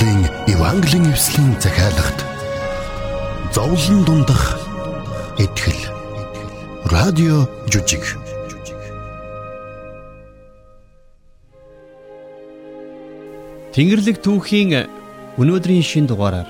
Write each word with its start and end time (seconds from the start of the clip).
Монголын 0.00 0.24
Евангелийн 0.48 1.12
эвслийн 1.12 1.60
захиалгад 1.60 2.24
зовлон 3.52 4.04
дундах 4.04 4.56
итгэл 5.36 5.76
радио 6.88 7.44
жүжиг 7.68 8.00
Тэнгэрлэг 13.74 14.24
түүхийн 14.24 14.88
өнөөдрийн 15.36 15.84
шин 15.84 16.08
дугаараар 16.08 16.48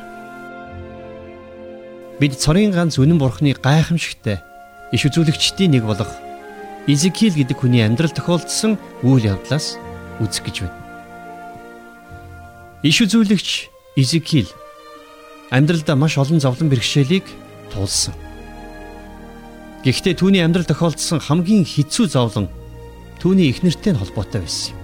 бид 2.22 2.38
цорын 2.38 2.70
ганц 2.70 3.02
үнэн 3.02 3.18
бурхны 3.18 3.58
гайхамшигтай 3.58 4.38
иш 4.94 5.02
үзүүлэгчдийн 5.10 5.74
нэг 5.74 5.90
болох 5.90 6.12
Изекиэл 6.86 7.34
гэдэг 7.34 7.58
хүний 7.58 7.82
амьдрал 7.82 8.14
тохиолдсон 8.14 8.78
үйл 9.02 9.26
явдлаас 9.34 9.74
үзэх 10.22 10.46
гэж 10.46 10.56
байна. 10.62 10.79
Иш 12.80 13.04
үзүүлэгч 13.04 13.68
Изекиэл 14.00 14.48
амьдралдаа 15.52 16.00
маш 16.00 16.16
олон 16.16 16.40
зовлон 16.40 16.72
бэрхшээлийг 16.72 17.28
туулсан. 17.68 18.16
Гэхдээ 19.84 20.16
түүний 20.16 20.40
амьдрал 20.40 20.64
тохиолдсон 20.64 21.20
хамгийн 21.20 21.68
хэцүү 21.68 22.08
зовлон 22.08 22.48
түүний 23.20 23.52
эхнэртэй 23.52 23.92
нь 23.92 24.00
холбоотой 24.00 24.40
байсан 24.40 24.72
юм. 24.72 24.80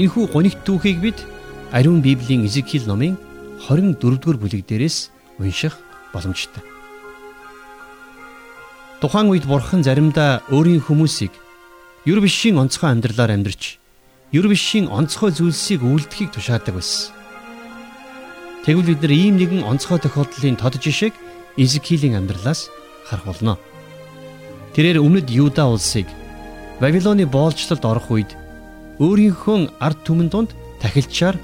Энэхүү 0.00 0.24
гонигт 0.32 0.64
түүхийг 0.64 1.04
бид 1.04 1.18
ариун 1.76 2.00
Библийн 2.00 2.48
Изекиэл 2.48 2.88
номын 2.88 3.20
24-р 3.68 4.40
бүлэг 4.40 4.64
дээрээс 4.64 5.12
унших 5.36 5.76
боломжтой. 6.16 6.64
Тухайн 9.04 9.28
үед 9.28 9.44
бурхан 9.44 9.84
заримдаа 9.84 10.40
өөрийн 10.48 10.80
хүмүүсийг 10.80 11.36
юр 12.08 12.24
бишийн 12.24 12.56
онцгой 12.56 12.96
амьдралаар 12.96 13.36
амьдарч 13.36 13.79
юр 14.32 14.46
бишийн 14.46 14.86
онцгой 14.86 15.32
зүйлсийг 15.34 15.82
үйлдэхийг 15.82 16.30
тушаадаг 16.30 16.78
байсан. 16.78 17.10
Тэгвэл 18.62 18.94
бид 18.94 19.02
нар 19.02 19.10
ийм 19.10 19.34
нэгэн 19.40 19.66
онцгой 19.66 19.98
тохиолдлын 19.98 20.54
тод 20.54 20.78
жишээг 20.78 21.14
Изекилийн 21.56 22.14
амьдралаас 22.14 22.70
харах 23.08 23.26
болно. 23.26 23.58
Тэрээр 24.74 25.02
өмнөд 25.02 25.26
Юда 25.34 25.66
улсыг 25.66 26.06
Вавилоны 26.78 27.26
боолчлолд 27.26 27.84
орох 27.84 28.08
үед 28.14 28.30
өөрийнхөө 29.02 29.82
ард 29.82 29.98
түмэн 30.06 30.28
донд 30.30 30.50
тахилчаар 30.78 31.34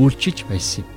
үйлчилж 0.00 0.48
байсан 0.48 0.82
юм. 0.82 0.88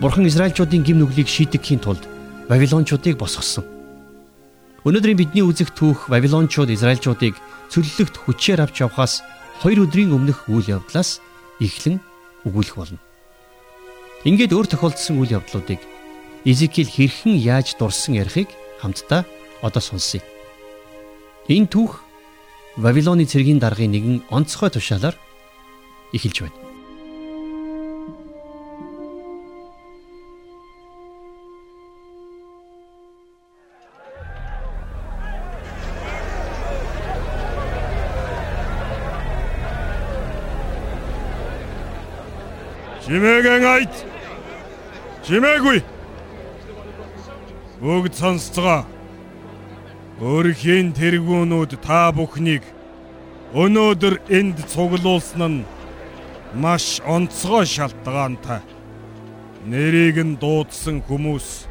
Бурхан 0.00 0.28
Израильчуудын 0.28 0.84
гим 0.84 1.00
нүглийг 1.00 1.28
шийдэхийн 1.28 1.80
тулд 1.80 2.04
Вавилончуудыг 2.52 3.16
босгосон. 3.16 3.64
Өнөөдрийн 4.84 5.16
бидний 5.16 5.44
үзэх 5.44 5.72
түүх 5.72 6.12
Вавилончууд 6.12 6.70
Израильчуудыг 6.72 7.36
цөллөгт 7.72 8.16
хүчээр 8.16 8.64
авч 8.64 8.84
явхаас 8.84 9.22
хоёр 9.60 9.84
өдрийн 9.84 10.16
өмнөх 10.16 10.48
үйл 10.48 10.80
явдлаас 10.80 11.20
эхлэн 11.60 12.00
өгүүлэх 12.48 12.76
болно. 12.76 13.00
Ингээд 14.24 14.56
өөр 14.56 14.66
тохиолдсон 14.72 15.20
үйл 15.20 15.36
явдлуудыг 15.36 15.80
Изекиэл 16.44 16.88
хэрхэн 16.88 17.36
яаж 17.36 17.76
дурсан 17.76 18.16
ярихыг 18.16 18.48
хамтдаа 18.80 19.28
одоо 19.60 19.82
сонсъё. 19.84 20.24
Энэ 21.48 21.68
түүх 21.68 22.00
Вавилоны 22.80 23.28
цэргийн 23.28 23.60
даргын 23.60 23.92
нэгэн 23.92 24.16
онцгой 24.32 24.72
тушаалаар 24.72 25.16
эхэлж 26.16 26.36
байна. 26.48 26.69
Чимээгэн 43.10 43.64
айд. 43.66 43.94
Чимээгүй. 45.26 45.82
Бүгд 47.82 48.14
сонсцгоо. 48.14 48.86
Өөрхийн 50.22 50.94
тэргүүнүүд 50.94 51.74
та 51.82 52.14
бүхнийг 52.14 52.62
өнөөдөр 53.50 54.14
энд 54.30 54.62
цуглуулсан 54.70 55.42
нь 55.42 55.66
маш 56.54 57.02
онцгой 57.02 57.66
шалтгаантай. 57.66 58.62
Нэрийг 59.66 60.22
нь 60.22 60.38
дуудсан 60.38 61.02
хүмүүс 61.02 61.66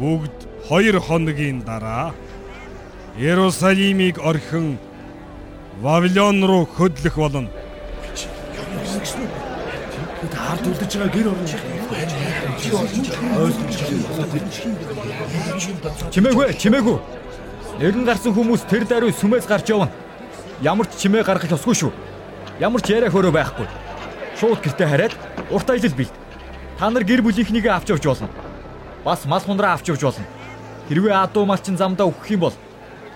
бүгд 0.00 0.36
хоёр 0.64 1.04
хоногийн 1.04 1.60
дараа 1.68 2.16
Иерусалимыг 3.20 4.16
орхин 4.24 4.80
Вавилон 5.84 6.40
руу 6.48 6.64
хөдлөх 6.64 7.16
болно. 7.20 7.59
Бид 10.20 10.34
хард 10.36 10.66
үлдэж 10.68 10.92
байгаа 11.00 11.12
гэр 11.16 11.28
орны 11.32 11.46
Чимээгүй, 16.12 16.52
чимээгүй. 16.60 16.98
Нэрэн 17.80 18.04
гарсан 18.04 18.36
хүмүүс 18.36 18.68
тэр 18.68 18.84
даруй 18.84 19.16
сүмээс 19.16 19.48
гарч 19.48 19.72
явна. 19.72 19.88
Ямар 20.60 20.84
ч 20.84 21.00
чимээ 21.00 21.24
гаргах 21.24 21.48
ёсгүй 21.56 21.72
шүү. 21.72 21.92
Ямар 22.60 22.84
ч 22.84 22.92
яриа 22.92 23.08
хөрөө 23.08 23.32
байхгүй. 23.32 23.64
Шууд 24.36 24.60
гэртээ 24.60 24.88
хараад 24.92 25.14
урт 25.48 25.70
аялал 25.72 25.96
бэлд. 25.96 26.14
Та 26.76 26.92
нар 26.92 27.04
гэр 27.08 27.24
бүлийнхнийгээ 27.24 27.72
авч 27.72 27.88
явж 27.88 28.04
болно. 28.04 28.28
Бас 29.00 29.24
мал 29.24 29.40
хундраа 29.40 29.72
авч 29.72 29.88
явж 29.88 30.04
болно. 30.04 30.28
Хэрвээ 30.92 31.16
адуу 31.16 31.48
малчин 31.48 31.80
замдаа 31.80 32.12
өгөх 32.12 32.28
юм 32.36 32.44
бол 32.44 32.56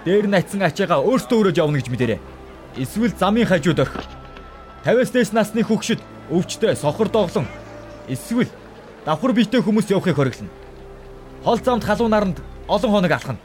дээр 0.08 0.24
нь 0.24 0.40
атсан 0.40 0.64
ачаагаа 0.64 1.04
өөртөө 1.04 1.52
өрөөж 1.52 1.60
явна 1.60 1.76
гэж 1.76 1.92
мэдэрээ. 1.92 2.20
Эсвэл 2.80 3.12
замын 3.12 3.44
хажууд 3.44 3.84
орхи. 3.84 4.00
50-аас 4.88 5.12
дээш 5.12 5.30
насны 5.36 5.60
хөвгшид 5.60 6.00
өвчтөе 6.30 6.76
сохор 6.76 7.08
доглон 7.08 7.46
эсвэл 8.08 8.48
давхар 9.04 9.32
биетэй 9.32 9.60
хүмүүс 9.60 9.90
явахыг 9.90 10.16
хориглоно. 10.16 10.50
Хол 11.44 11.58
замд 11.58 11.84
халуун 11.84 12.10
наранд 12.10 12.40
олон 12.68 12.90
хоног 12.90 13.12
алхана. 13.12 13.38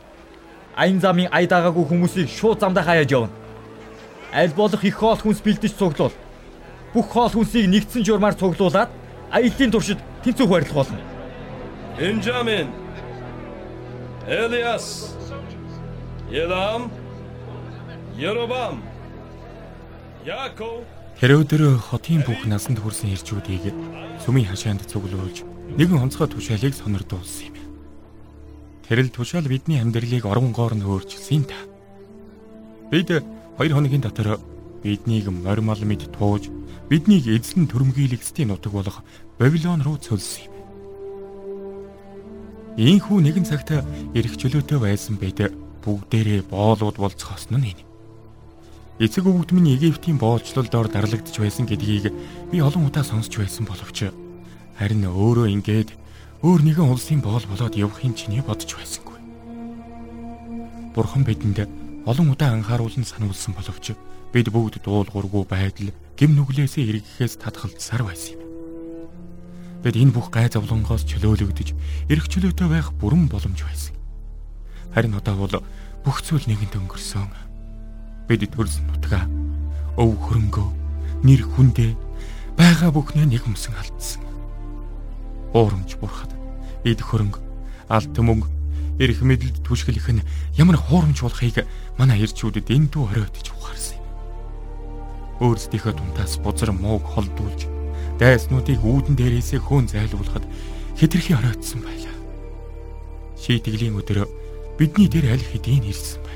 Аян 0.76 1.00
замын 1.02 1.28
ая 1.32 1.48
дагаагүй 1.48 1.86
хүмүүсийг 1.86 2.30
шууд 2.30 2.60
замдаа 2.60 2.84
хаяаж 2.84 3.12
явна. 3.12 3.30
Аль 4.34 4.54
болох 4.56 4.84
их 4.84 4.96
хоол 4.96 5.18
хүнс 5.18 5.42
бэлдэж 5.42 5.74
цуглуул. 5.76 6.14
Бүх 6.94 7.12
хоол 7.12 7.30
хүнсийг 7.30 7.68
нэгдсэн 7.68 8.06
журмаар 8.06 8.36
цуглуулад 8.40 8.90
аяллаа 9.32 9.72
туршид 9.72 10.00
тэнцүү 10.24 10.48
байрлах 10.48 10.74
болно. 10.74 11.00
Бенжамин 11.98 12.72
Элиас 14.28 15.16
Елам 16.32 16.92
Яробам 18.16 18.84
Яков 20.24 20.86
Хэрөөдөр 21.20 21.84
хотын 21.84 22.24
бүх 22.24 22.48
насанд 22.48 22.80
хүрсэн 22.80 23.12
ирчүүдийг 23.12 23.76
сүмийн 24.24 24.48
хашаанд 24.48 24.88
цуглуулж 24.88 25.44
нэгэн 25.76 26.00
онцгой 26.00 26.32
тушаалыг 26.32 26.72
сонирдуулсан 26.72 27.52
юм. 27.52 27.60
Тэрэл 28.88 29.12
тушаал 29.12 29.44
бидний 29.52 29.84
амьдралыг 29.84 30.24
оронгоор 30.24 30.80
нь 30.80 30.88
өөрчилсөн 30.88 31.44
та. 31.44 31.60
Бид 32.88 33.12
хоёр 33.60 33.72
хоногийн 33.76 34.00
дотор 34.00 34.40
биднийг 34.80 35.28
мормол 35.28 35.84
мэд 35.84 36.08
тууж 36.16 36.48
биднийг 36.88 37.28
эзлэн 37.28 37.68
төрмгийлэгсдийн 37.68 38.56
нутаг 38.56 38.72
болох 38.72 39.04
Бабилон 39.36 39.84
руу 39.84 40.00
цөлсөн 40.00 40.48
юм. 40.48 40.56
Ийхүү 42.80 43.20
нэгэн 43.28 43.44
цагт 43.44 43.76
эрх 44.16 44.34
чөлөөтэй 44.40 44.80
байсан 44.80 45.20
бид 45.20 45.52
бүгдээрээ 45.84 46.48
боолууд 46.48 46.96
болцохосон 46.96 47.60
нь 47.60 47.76
энэ. 47.76 47.89
Эцэг 49.00 49.32
өвгд 49.32 49.56
минь 49.56 49.72
Египтийн 49.80 50.20
боолчлолдоор 50.20 50.92
дарлагдж 50.92 51.32
байсан 51.40 51.64
гэдгийг 51.64 52.12
би 52.52 52.60
олон 52.60 52.92
удаа 52.92 53.08
сонсч 53.08 53.32
байсан 53.40 53.64
боловч 53.64 54.12
харин 54.76 55.08
өөрөө 55.08 55.48
ингээд 55.56 55.96
өөр 56.44 56.60
нэгэн 56.68 56.92
улсын 56.92 57.24
боол 57.24 57.40
болоод 57.48 57.80
явахын 57.80 58.12
чиний 58.12 58.44
бодож 58.44 58.76
байсангүй. 58.76 59.16
Бурхан 60.92 61.24
бидэнд 61.24 61.72
олон 62.04 62.28
удаа 62.28 62.52
анхааруулан 62.60 63.08
сануулсан 63.08 63.56
боловч 63.56 63.96
бид 64.36 64.52
бүгд 64.52 64.84
дуулуургүй 64.84 65.48
байдал 65.48 65.96
гим 66.20 66.36
нүглээсээ 66.36 67.00
эргэхээс 67.00 67.40
татгалзсаар 67.40 68.04
байсан 68.04 68.36
юм. 68.36 68.44
Бид 69.80 69.96
энэ 69.96 70.12
бүх 70.12 70.28
гай 70.28 70.52
зовлонгоос 70.52 71.08
чөлөөлөгдөж 71.08 71.72
эрх 72.12 72.28
чөлөөтэй 72.28 72.68
байх 72.68 72.92
бүрэн 73.00 73.32
боломж 73.32 73.64
байсан. 73.64 73.96
Харин 74.92 75.16
одоо 75.16 75.36
бол 75.40 75.56
бүх 76.04 76.20
зүйл 76.20 76.44
нэгэнт 76.52 76.76
өнгөрсөн 76.76 77.49
бид 78.30 78.46
төрсөн 78.54 78.86
нутгаа 78.94 79.26
өв 79.98 80.14
хөрөнгөө 80.22 80.68
нэр 81.26 81.42
хүндээ 81.50 81.92
байгаа 82.54 82.94
бүхнээ 82.94 83.26
нэг 83.26 83.44
юмсан 83.50 83.74
алдсан. 83.74 84.22
Уурамч 85.58 85.98
бурхад 85.98 86.30
эд 86.86 87.02
хөрөнгө 87.02 87.42
алт 87.90 88.14
мөнгө 88.14 88.48
эрх 89.02 89.26
мэдэлд 89.26 89.66
түшгэлэх 89.66 90.08
нь 90.14 90.26
ямар 90.62 90.78
хуурамч 90.78 91.26
болохыг 91.26 91.66
манай 91.98 92.22
ирчүүдэд 92.22 92.70
энэ 92.70 92.92
дүү 92.94 93.04
оройтж 93.10 93.50
ухаарсан 93.50 93.98
юм. 93.98 94.06
Өөрсдийнхөө 95.42 95.94
тунтаас 95.98 96.38
бузар 96.38 96.70
мууг 96.70 97.02
холдуулж 97.10 97.66
дайснуудыг 98.22 98.78
үүдэн 98.86 99.18
дээрээсээ 99.18 99.60
хөөн 99.64 99.90
зайлуулахад 99.90 100.46
хитрхи 101.00 101.34
оройтсон 101.34 101.82
байлаа. 101.82 102.16
Шийтгэлийн 103.40 103.98
өдөр 103.98 104.28
бидний 104.78 105.08
дээр 105.10 105.34
аль 105.34 105.46
хэдийн 105.48 105.88
ирсэн 105.88 106.29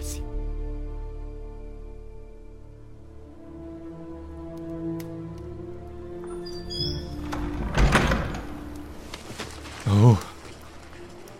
Өө. 10.04 10.20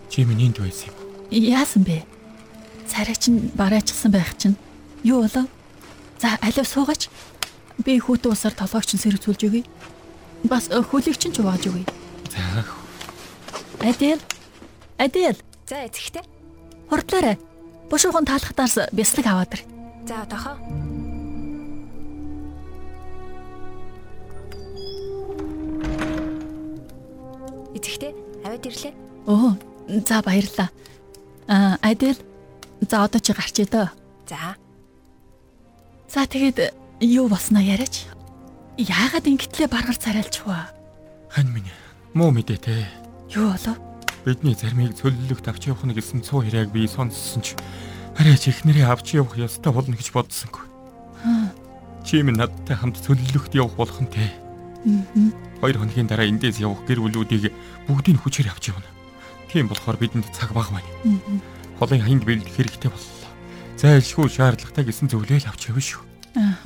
Чи 0.08 0.24
минь 0.24 0.48
энд 0.48 0.56
байсан 0.56 0.88
юм. 0.88 0.96
Яасан 1.28 1.84
бэ? 1.84 2.00
Царай 2.88 3.12
чинь 3.12 3.52
барайчсан 3.52 4.08
байх 4.08 4.32
чинь. 4.40 4.56
Юу 5.04 5.20
болов? 5.20 5.52
За 6.16 6.40
алив 6.40 6.64
суугач. 6.64 7.12
Би 7.84 8.00
хүүтэн 8.00 8.32
усаар 8.32 8.56
толгойч 8.56 8.96
нь 8.96 9.02
сэргцүүлж 9.04 9.40
өгье. 9.44 9.68
Бас 10.48 10.72
э, 10.72 10.80
хөлийг 10.80 11.20
чинь 11.20 11.36
чувааж 11.36 11.68
өгье. 11.68 11.84
За. 12.32 12.64
Адил. 13.84 14.20
Адил. 14.96 15.36
За 15.68 15.84
эцэгтэй. 15.84 16.24
Хурдлаарай. 16.88 17.36
Бушуухан 17.92 18.24
таалахтаас 18.24 18.88
бяцлаг 18.96 19.28
аваад 19.28 19.60
ир. 19.60 19.62
За 20.08 20.24
одоохоо. 20.24 20.56
Эцэгтэй 27.76 28.23
аваад 28.54 28.66
ирлээ. 28.66 28.94
Оо, 29.26 29.58
за 30.06 30.22
баярлаа. 30.22 30.70
Аа, 31.48 31.78
Адил. 31.82 32.18
За 32.80 33.04
одоо 33.04 33.18
чи 33.20 33.32
гарч 33.32 33.58
идэ. 33.58 33.90
За. 34.28 34.54
За 36.08 36.26
тэгээд 36.26 36.72
юу 37.00 37.28
болсноо 37.28 37.62
яриач. 37.62 38.06
Яагаад 38.78 39.26
ингэтлээ 39.26 39.66
баргар 39.66 39.98
царайлчихваа? 39.98 40.70
Хань 41.30 41.50
минь 41.50 41.70
муу 42.14 42.30
мэдээ 42.30 42.58
те. 42.58 42.86
Юу 43.34 43.50
болов? 43.50 43.78
Бидний 44.24 44.54
зармийг 44.54 44.94
цөллөгт 44.94 45.46
авч 45.50 45.68
явах 45.68 45.84
нь 45.84 45.94
гэсэн 45.94 46.22
цуу 46.22 46.42
хэрэг 46.42 46.70
би 46.70 46.86
сонссон 46.86 47.42
ч 47.42 47.58
арай 48.16 48.38
ч 48.38 48.50
ихнэрээ 48.50 48.86
авч 48.88 49.18
явах 49.18 49.36
ёстой 49.36 49.72
болно 49.74 49.94
гэж 49.94 50.10
бодсонгүй. 50.14 50.64
Чи 52.06 52.22
минь 52.22 52.40
надтай 52.40 52.76
хамт 52.76 52.98
цөллөгт 53.02 53.54
явах 53.54 53.76
болох 53.76 54.00
нь 54.00 54.10
те. 54.10 54.32
Хоёр 55.60 55.76
хоногийн 55.80 56.08
дараа 56.08 56.28
эндээс 56.28 56.60
явах 56.60 56.84
гэр 56.84 57.00
бүлүүдийг 57.00 57.52
бүгдийг 57.88 58.20
хүчээр 58.20 58.52
авч 58.52 58.68
явна. 58.68 58.88
Тийм 59.48 59.68
болохоор 59.68 59.96
бидэнд 59.96 60.28
цаг 60.32 60.52
баг 60.52 60.68
байна. 60.68 60.90
Холын 61.80 62.04
хаянд 62.04 62.24
бэлдэх 62.28 62.52
хэрэгтэй 62.52 62.90
боллоо. 62.92 63.30
Зайлшгүй 63.80 64.28
шаардлагатай 64.28 64.84
гэсэн 64.84 65.08
зөвлөөл 65.08 65.48
авч 65.48 65.72
явна 65.72 65.82
шүү. 65.82 66.02
Аа. 66.36 66.56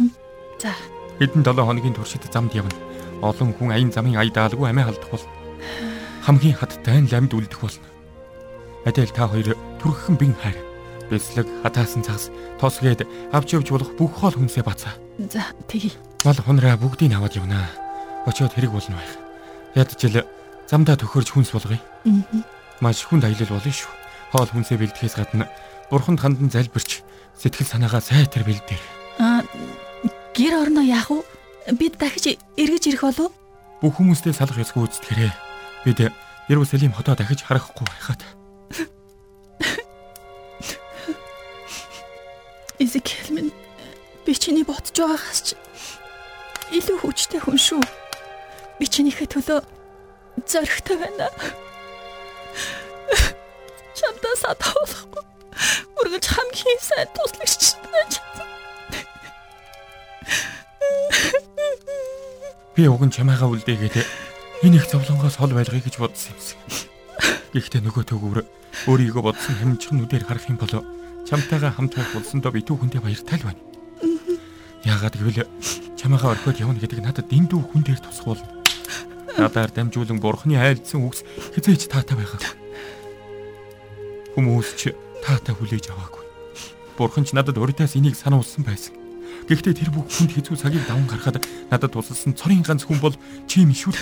За. 0.59 0.75
Хэдэн 1.23 1.47
7 1.47 1.63
хоногийн 1.63 1.95
туршид 1.95 2.27
замд 2.27 2.55
явна. 2.59 2.75
Олон 3.23 3.55
хүн 3.55 3.71
аян 3.71 3.91
замын 3.95 4.19
ая 4.19 4.31
даалгүй 4.31 4.67
амиа 4.67 4.91
халдах 4.91 5.11
бол 5.15 5.25
хамгийн 6.27 6.59
хаттай 6.59 6.99
нь 7.03 7.11
ламд 7.11 7.35
үлдэх 7.35 7.63
болно. 7.63 7.87
Адил 8.87 9.11
та 9.15 9.31
хоёр 9.31 9.55
түргхэн 9.79 10.17
бин 10.19 10.35
хайр. 10.35 10.59
Бэслэг 11.11 11.47
хатаасан 11.65 12.03
цагс 12.05 12.31
тосгээд 12.61 13.07
авч 13.33 13.55
явж 13.57 13.71
болох 13.73 13.91
бүх 13.97 14.13
хоол 14.13 14.37
хүнсээ 14.37 14.63
бацаа. 14.67 14.95
За, 15.19 15.43
тэгье. 15.67 15.95
Мал 16.25 16.37
хунраа 16.37 16.77
бүгдийг 16.77 17.17
аваад 17.17 17.35
явнаа. 17.39 17.88
Очоод 18.29 18.53
хэрэг 18.53 18.77
болно 18.77 19.01
байх. 19.01 19.17
Ядчил 19.73 20.29
замдаа 20.69 21.01
төхөрж 21.01 21.33
хүнс 21.33 21.49
болгоё. 21.49 21.81
Маш 22.85 23.09
хүнд 23.09 23.25
аялал 23.25 23.57
болно 23.57 23.73
шүү. 23.73 23.89
Хоол 24.37 24.53
хүнсээ 24.53 24.77
бэлдэхээс 24.85 25.17
гадна 25.17 25.49
бурханд 25.89 26.21
хандан 26.21 26.53
залбирч 26.53 27.01
сэтгэл 27.41 27.65
санаагаа 27.73 28.05
сайтар 28.05 28.45
бэлдээ. 28.45 28.77
Аа, 29.17 29.41
гэр 30.37 30.61
орноо 30.61 30.85
яах 30.85 31.09
вэ? 31.09 31.25
Бид 31.73 31.97
дахиж 31.97 32.37
эргэж 32.61 32.93
ирэх 32.93 33.09
болов? 33.09 33.33
Бүх 33.81 33.97
хүмүүстэй 33.97 34.37
салах 34.37 34.61
ёсгүй 34.61 34.85
үздэгэрээ. 34.85 35.33
Бид 35.89 36.13
Ерүсалим 36.53 36.93
хотоо 36.93 37.17
дахиж 37.17 37.49
харахгүй 37.49 37.89
байхад. 37.89 38.21
Изекэл 42.79 43.33
минь 43.33 43.53
би 44.25 44.33
чиний 44.37 44.65
бодож 44.65 44.93
байгаагаас 44.93 45.41
ч 45.45 45.49
илүү 46.73 47.01
хүчтэй 47.01 47.41
хүн 47.41 47.57
шүү. 47.57 47.83
Би 48.79 48.87
чинийхээ 48.87 49.27
төлөө 49.27 49.59
зоригтой 50.47 50.97
байна. 51.03 51.27
Чамдаа 53.99 54.35
сатаа 54.39 54.75
болохгүй. 54.87 55.25
Үргэлж 55.99 56.27
хамгийн 56.31 56.79
сайн 56.79 57.11
туслагч 57.11 57.75
байж. 57.91 58.13
Би 62.79 62.87
уг 62.87 63.03
нь 63.03 63.11
чамайгаа 63.11 63.51
үлдээгээд 63.51 64.07
энэ 64.63 64.79
их 64.79 64.87
зовлонгоос 64.87 65.43
хол 65.43 65.51
байлгая 65.51 65.83
гэж 65.83 65.99
бодсон 65.99 66.39
юмсан. 66.39 66.59
Гэхдээ 67.51 67.83
нөгөө 67.83 68.05
төгөөр 68.07 68.39
өөрийгөө 68.87 69.23
бодсон 69.27 69.59
хэмжигнүүдээр 69.59 70.23
харах 70.23 70.47
юм 70.47 70.63
бол 70.63 70.87
чамтайгаа 71.27 71.75
хамт 71.75 71.99
байх 71.99 72.15
болсондоо 72.15 72.55
би 72.55 72.63
түүхэндээ 72.63 73.03
баяртай 73.03 73.43
л 73.43 73.47
байна. 73.51 73.63
Яагаад 74.87 75.19
гэвэл 75.19 75.43
чамайгаа 75.99 76.39
орхиод 76.39 76.63
явна 76.63 76.79
гэдэг 76.79 77.03
надад 77.03 77.27
дэндүү 77.27 77.59
хүн 77.59 77.83
дээр 77.83 77.99
тусах 77.99 78.39
болно. 78.39 78.58
Надаар 79.39 79.71
дамжуулан 79.71 80.19
бурхны 80.19 80.59
айлдсан 80.59 80.99
үгс 81.07 81.23
хизээч 81.55 81.87
таатай 81.87 82.19
байгаа. 82.19 82.43
Хүмүүс 84.35 84.75
ч 84.75 84.99
таатай 85.23 85.55
хүлээж 85.55 85.95
аваагүй. 85.95 86.27
Бурхан 86.99 87.23
ч 87.23 87.39
надад 87.39 87.55
урьдаас 87.55 87.95
энийг 87.95 88.19
сануулсан 88.19 88.67
байсан. 88.67 88.99
Гэхдээ 89.47 89.79
тэр 89.79 89.91
бүх 89.95 90.11
хүнд 90.11 90.35
хэцүү 90.35 90.59
цагийг 90.59 90.83
даван 90.91 91.07
гаргахад 91.07 91.47
надад 91.71 91.95
тусалсан 91.95 92.35
цорын 92.35 92.67
ганц 92.67 92.83
хүн 92.83 92.99
бол 92.99 93.15
чи 93.47 93.63
юм 93.63 93.71
шүү. 93.71 93.95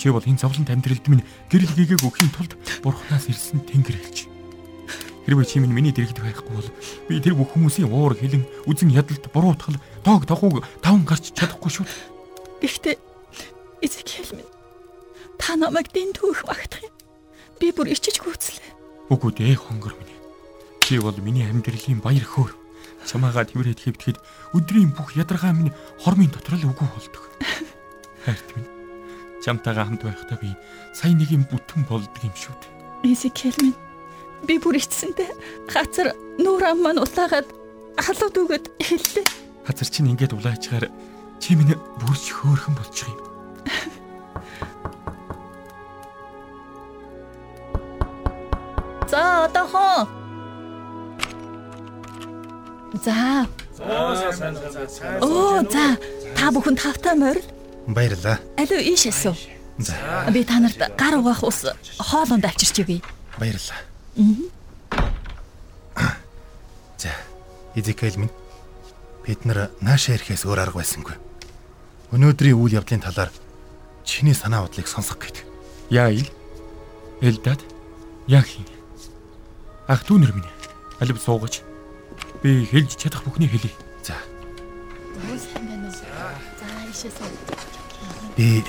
Чи 0.00 0.08
бол 0.08 0.24
энэ 0.24 0.40
зовлонт 0.40 0.72
амьдралд 0.72 1.06
минь 1.12 1.28
гэрэл 1.52 1.76
гээгээ 1.76 2.00
өгөхийн 2.00 2.32
тулд 2.32 2.56
бурхнаас 2.80 3.28
ирсэн 3.28 3.68
тэнгэр 3.68 4.00
хэлж. 4.00 4.32
Хэрвээ 5.28 5.44
чи 5.44 5.60
минь 5.60 5.76
миний 5.76 5.92
дэрэгд 5.92 6.24
байхгүй 6.24 6.54
бол 6.56 6.70
би 7.04 7.20
тэр 7.20 7.36
бүх 7.36 7.52
хүмүүсийн 7.52 7.92
уур 7.92 8.16
хилэн 8.16 8.48
үзэн 8.64 8.96
ядалт 8.96 9.28
буруутгал 9.28 9.76
тоог 10.00 10.24
тохуг 10.24 10.64
даван 10.80 11.04
гарч 11.04 11.36
чадахгүй 11.36 11.68
шүү. 11.68 11.86
Гэхдээ 12.64 13.07
Изекэл 13.82 14.34
минь 14.34 14.52
та 15.38 15.54
намайг 15.54 15.90
дэндүү 15.94 16.30
их 16.34 16.42
багтах 16.44 16.82
юм. 16.82 16.94
Би 17.62 17.70
бүр 17.70 17.94
ичиж 17.94 18.18
гүйцлээ. 18.18 19.08
Үгүй 19.14 19.32
дээ 19.38 19.54
хонгор 19.54 19.94
минь. 19.94 20.18
Чи 20.82 20.98
бол 20.98 21.14
миний 21.22 21.46
амьдралын 21.46 22.02
баяр 22.02 22.26
хөөр. 22.26 22.52
Чамаагаа 23.06 23.46
тэрвэрэд 23.46 23.78
хэвтгэхэд 23.78 24.18
өдрийн 24.52 24.90
бүх 24.92 25.14
ядаргаа 25.14 25.54
минь 25.54 25.72
хормын 26.02 26.28
дотор 26.34 26.58
л 26.58 26.68
үгүй 26.74 26.88
болдог. 26.90 27.24
Хайрт 28.26 28.48
минь. 28.58 28.68
Чамтайгаа 29.40 29.86
хамт 29.86 30.02
байхдаа 30.02 30.38
би 30.42 30.50
сая 30.92 31.14
нэг 31.14 31.30
юм 31.30 31.46
бүтэн 31.46 31.86
болдог 31.86 32.18
юм 32.18 32.34
шүү 32.34 32.54
дээ. 32.58 33.14
Изекэл 33.14 33.58
минь 33.62 33.78
би 34.42 34.58
бүр 34.58 34.82
ичсэндээ 34.82 35.70
хацар 35.70 36.18
нүүр 36.42 36.74
ам 36.74 36.82
маань 36.82 37.02
улаагаад 37.02 37.46
халууд 37.94 38.36
өгöd 38.42 38.66
хэллээ. 38.82 39.26
Хазар 39.66 39.88
чинь 39.88 40.10
ингээд 40.10 40.34
улаачаар 40.34 40.90
чи 41.38 41.54
минь 41.54 41.78
бүрч 42.02 42.34
хөөрхөн 42.34 42.74
болчих 42.74 43.06
юм. 43.06 43.27
За 49.10 49.44
одоохон. 49.44 50.08
За. 53.04 53.46
Оо 55.20 55.62
за 55.70 55.96
та 56.36 56.50
бүхэн 56.52 56.76
тавтай 56.76 57.14
морил. 57.16 57.42
Баярлаа. 57.86 58.38
Алив 58.58 58.80
ийш 58.80 59.06
эсв. 59.06 59.36
За, 59.78 59.94
Би 60.32 60.44
та 60.44 60.58
нарт 60.60 60.78
гар 60.98 61.14
угаах 61.18 61.42
ус 61.42 61.64
хоолунд 61.98 62.44
авчирч 62.44 62.80
өгье. 62.82 63.00
баярлаа. 63.38 63.78
За, 66.98 67.08
Изекэл 67.74 68.16
минь 68.18 68.30
бид 69.24 69.44
нар 69.44 69.70
нааша 69.80 70.12
ирэхээс 70.18 70.44
өөр 70.44 70.58
арга 70.58 70.82
байсангүй. 70.82 71.14
Өнөөдрийн 72.12 72.58
үйл 72.58 72.74
явдлын 72.82 73.00
талаар 73.04 73.30
чиний 74.08 74.32
санаа 74.32 74.64
бодлыг 74.64 74.88
сонсох 74.88 75.20
гээд. 75.20 75.44
Яа 75.92 76.08
ил? 76.08 76.24
Элдад 77.20 77.60
яг 78.26 78.48
хин. 78.48 78.64
Ах 79.84 80.08
дүүнэр 80.08 80.32
минь. 80.32 80.48
Алив 80.96 81.20
суугач. 81.20 81.60
Би 82.40 82.64
хэлж 82.64 82.96
чадах 82.96 83.28
бүхнийг 83.28 83.52
хэлье. 83.52 83.70
За, 84.00 84.16
би 88.36 88.64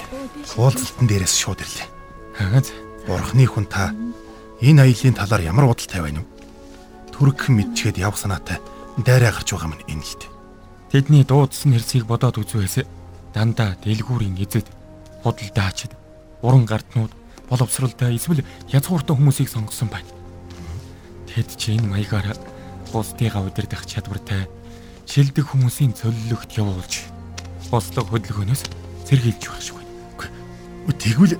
уулзалтан 0.59 1.07
дээрээс 1.07 1.35
шууд 1.39 1.63
ирлээ. 1.63 1.87
Аа 2.43 2.59
за. 2.59 2.75
Бурхны 3.07 3.47
хүн 3.47 3.65
та 3.65 3.95
энэ 4.59 4.91
аяллийн 4.91 5.15
талаар 5.15 5.41
ямар 5.41 5.71
бодолтой 5.71 6.03
байна 6.03 6.21
вэ? 6.21 6.27
Түргхэн 7.15 7.55
мэдчихэд 7.55 7.97
явах 7.97 8.19
санаатай 8.19 8.59
дайраа 8.99 9.31
гарч 9.31 9.55
байгаа 9.55 9.71
минь 9.71 9.87
энэ 9.87 10.03
л 10.03 10.15
дээ. 10.19 10.31
Тэдний 10.91 11.23
дуудсан 11.23 11.73
хэрсийг 11.73 12.05
бодоод 12.09 12.41
үзвээс 12.41 12.83
дандаа 13.33 13.77
дэлгүүрийн 13.85 14.35
эзэд 14.41 14.67
худалдаачид 15.23 15.91
уран 16.41 16.65
гарднууд 16.65 17.11
боловсралтай 17.49 18.15
эсвэл 18.15 18.45
язгууртай 18.69 19.15
хүмүүсийг 19.15 19.49
сонгосон 19.49 19.89
байна. 19.89 20.07
Тэд 21.27 21.57
чи 21.57 21.75
энэ 21.77 21.87
маягаар 21.87 22.37
бусдыгаа 22.93 23.43
удирдах 23.45 23.85
чадвартай 23.85 24.47
шилдэг 25.05 25.45
хүмүүсийн 25.49 25.93
цөллөгт 25.97 26.57
явуулж 26.57 27.09
бослог 27.71 28.07
хөдөлгөөнөөс 28.09 28.63
сэргийлж 29.09 29.43
байх 29.49 29.61
шиг 29.61 29.75
байна. 29.75 29.89
Тэгвэл 30.99 31.39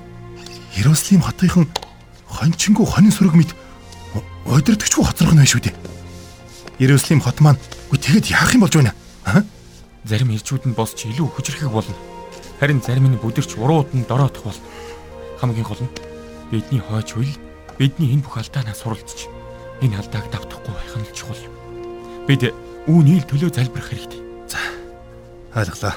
Иерусалим 0.76 1.20
хотынхан 1.20 1.68
хончингуу 2.26 2.86
хонин 2.86 3.12
сүрэг 3.12 3.34
мэд 3.34 3.50
удирдахчгүй 4.46 5.04
хоцрох 5.04 5.34
нь 5.34 5.44
шүү 5.44 5.68
дээ. 5.68 5.76
Иерусалим 6.80 7.20
хот 7.20 7.44
маань 7.44 7.60
үгүй 7.92 7.98
тэгэд 8.00 8.32
яах 8.32 8.54
юм 8.54 8.64
болж 8.64 8.74
байна? 8.78 8.94
Зарим 10.06 10.32
ирчүүд 10.32 10.70
нь 10.70 10.76
босч 10.78 11.04
илүү 11.10 11.28
хүчрэхэг 11.28 11.68
болно. 11.68 12.09
Харин 12.60 12.84
зарим 12.84 13.08
нь 13.08 13.16
бүдэрч 13.16 13.56
урууд 13.56 13.96
нь 13.96 14.04
дороотох 14.04 14.44
болно. 14.44 14.68
Хамгийн 15.40 15.64
гол 15.64 15.80
нь 15.80 16.10
Бидний 16.50 16.82
хойч 16.82 17.14
үл 17.14 17.30
бидний 17.78 18.10
энэ 18.10 18.26
бүх 18.26 18.42
алдаанаас 18.42 18.82
суралцж 18.82 19.30
энэ 19.86 20.02
алдааг 20.02 20.26
давтахгүй 20.34 20.74
байх 20.74 20.94
нь 20.98 21.06
чухал. 21.14 21.38
Бид 22.26 22.50
үүнийг 22.90 23.30
төлөө 23.30 23.54
залбирах 23.54 23.94
хэрэгтэй. 23.94 24.18
За. 24.50 24.58
Ойлголоо. 25.54 25.94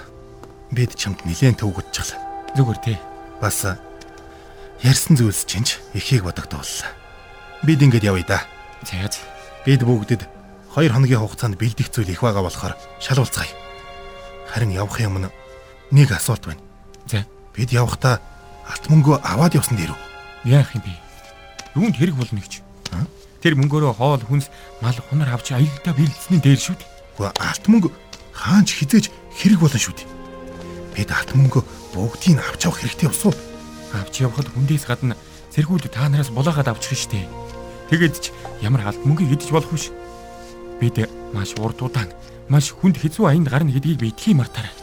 Бид 0.70 0.94
чамд 0.94 1.26
нилээн 1.26 1.58
төвгөдчихлаа. 1.58 2.54
Зүгээр 2.54 2.80
тий. 2.86 2.98
Бас 3.42 3.66
ярьсан 4.86 5.18
зүйлс 5.18 5.50
чинч 5.50 5.82
ихийг 5.98 6.22
бодогдууллаа. 6.22 6.94
Бид 7.66 7.82
ингэж 7.82 8.06
явъя 8.06 8.24
да. 8.30 8.40
За. 8.86 9.10
Бид 9.66 9.82
бүгдэд 9.82 10.22
2 10.78 10.94
хоногийн 10.94 11.18
хугацаанд 11.26 11.58
бэлдэх 11.58 11.90
зүйл 11.90 12.14
их 12.14 12.22
байгаа 12.22 12.46
болохоор 12.46 12.78
шалуулцгаая. 13.02 13.50
Харин 14.54 14.70
явах 14.70 15.02
юм 15.02 15.18
нь 15.18 15.34
нэг 15.94 16.12
асуулт 16.12 16.46
байна. 16.50 16.62
За. 17.06 17.26
Бид 17.54 17.70
явахдаа 17.70 18.18
алт 18.66 18.90
мөнгөө 18.90 19.22
аваад 19.22 19.54
явсан 19.54 19.78
дээр 19.78 19.94
үү? 19.94 20.02
Яах 20.50 20.74
юм 20.74 20.82
бэ? 20.82 20.92
Юунд 21.78 21.96
хэрэг 21.96 22.18
болно 22.18 22.42
гэж? 22.42 22.66
Тэр 23.46 23.54
мөнгөөрөө 23.62 23.94
хоол 24.02 24.24
хүнс 24.26 24.50
мал 24.82 24.98
хунар 25.10 25.38
авч 25.38 25.54
аюултай 25.54 25.94
бэлдсэний 25.94 26.42
дээр 26.42 26.58
шүү 26.58 26.76
дээ. 26.80 26.90
Гэхдээ 27.20 27.46
алт 27.46 27.66
мөнгө 27.70 27.90
хаанч 28.34 28.70
хизээж 28.74 29.06
хэрэг 29.38 29.60
болно 29.62 29.80
шүү 29.80 29.96
дээ. 30.02 30.10
Бид 30.98 31.10
алт 31.14 31.32
мөнгө 31.38 31.62
бүгдийг 31.94 32.40
авч 32.42 32.62
явах 32.66 32.80
хэрэгтэй 32.82 33.10
усуу. 33.12 33.36
Авч 33.94 34.24
явхад 34.24 34.50
хүндээс 34.50 34.88
гадна 34.90 35.20
цэргүүд 35.54 35.92
та 35.94 36.10
нараас 36.10 36.34
булаагаад 36.34 36.72
авчих 36.74 36.98
штеп. 36.98 37.30
Тэгэд 37.92 38.16
ч 38.18 38.32
ямар 38.64 38.88
алт 38.88 39.04
мөнгөийг 39.06 39.38
идэж 39.38 39.52
болох 39.52 39.70
биш. 39.70 39.92
Бид 40.80 41.04
маш 41.36 41.54
урд 41.60 41.84
удаан 41.84 42.10
маш 42.48 42.72
хүнд 42.72 42.98
хэцүү 42.98 43.28
аянд 43.28 43.52
гарна 43.52 43.76
гэдгийг 43.76 44.00
битгий 44.02 44.34
мартаарай. 44.34 44.83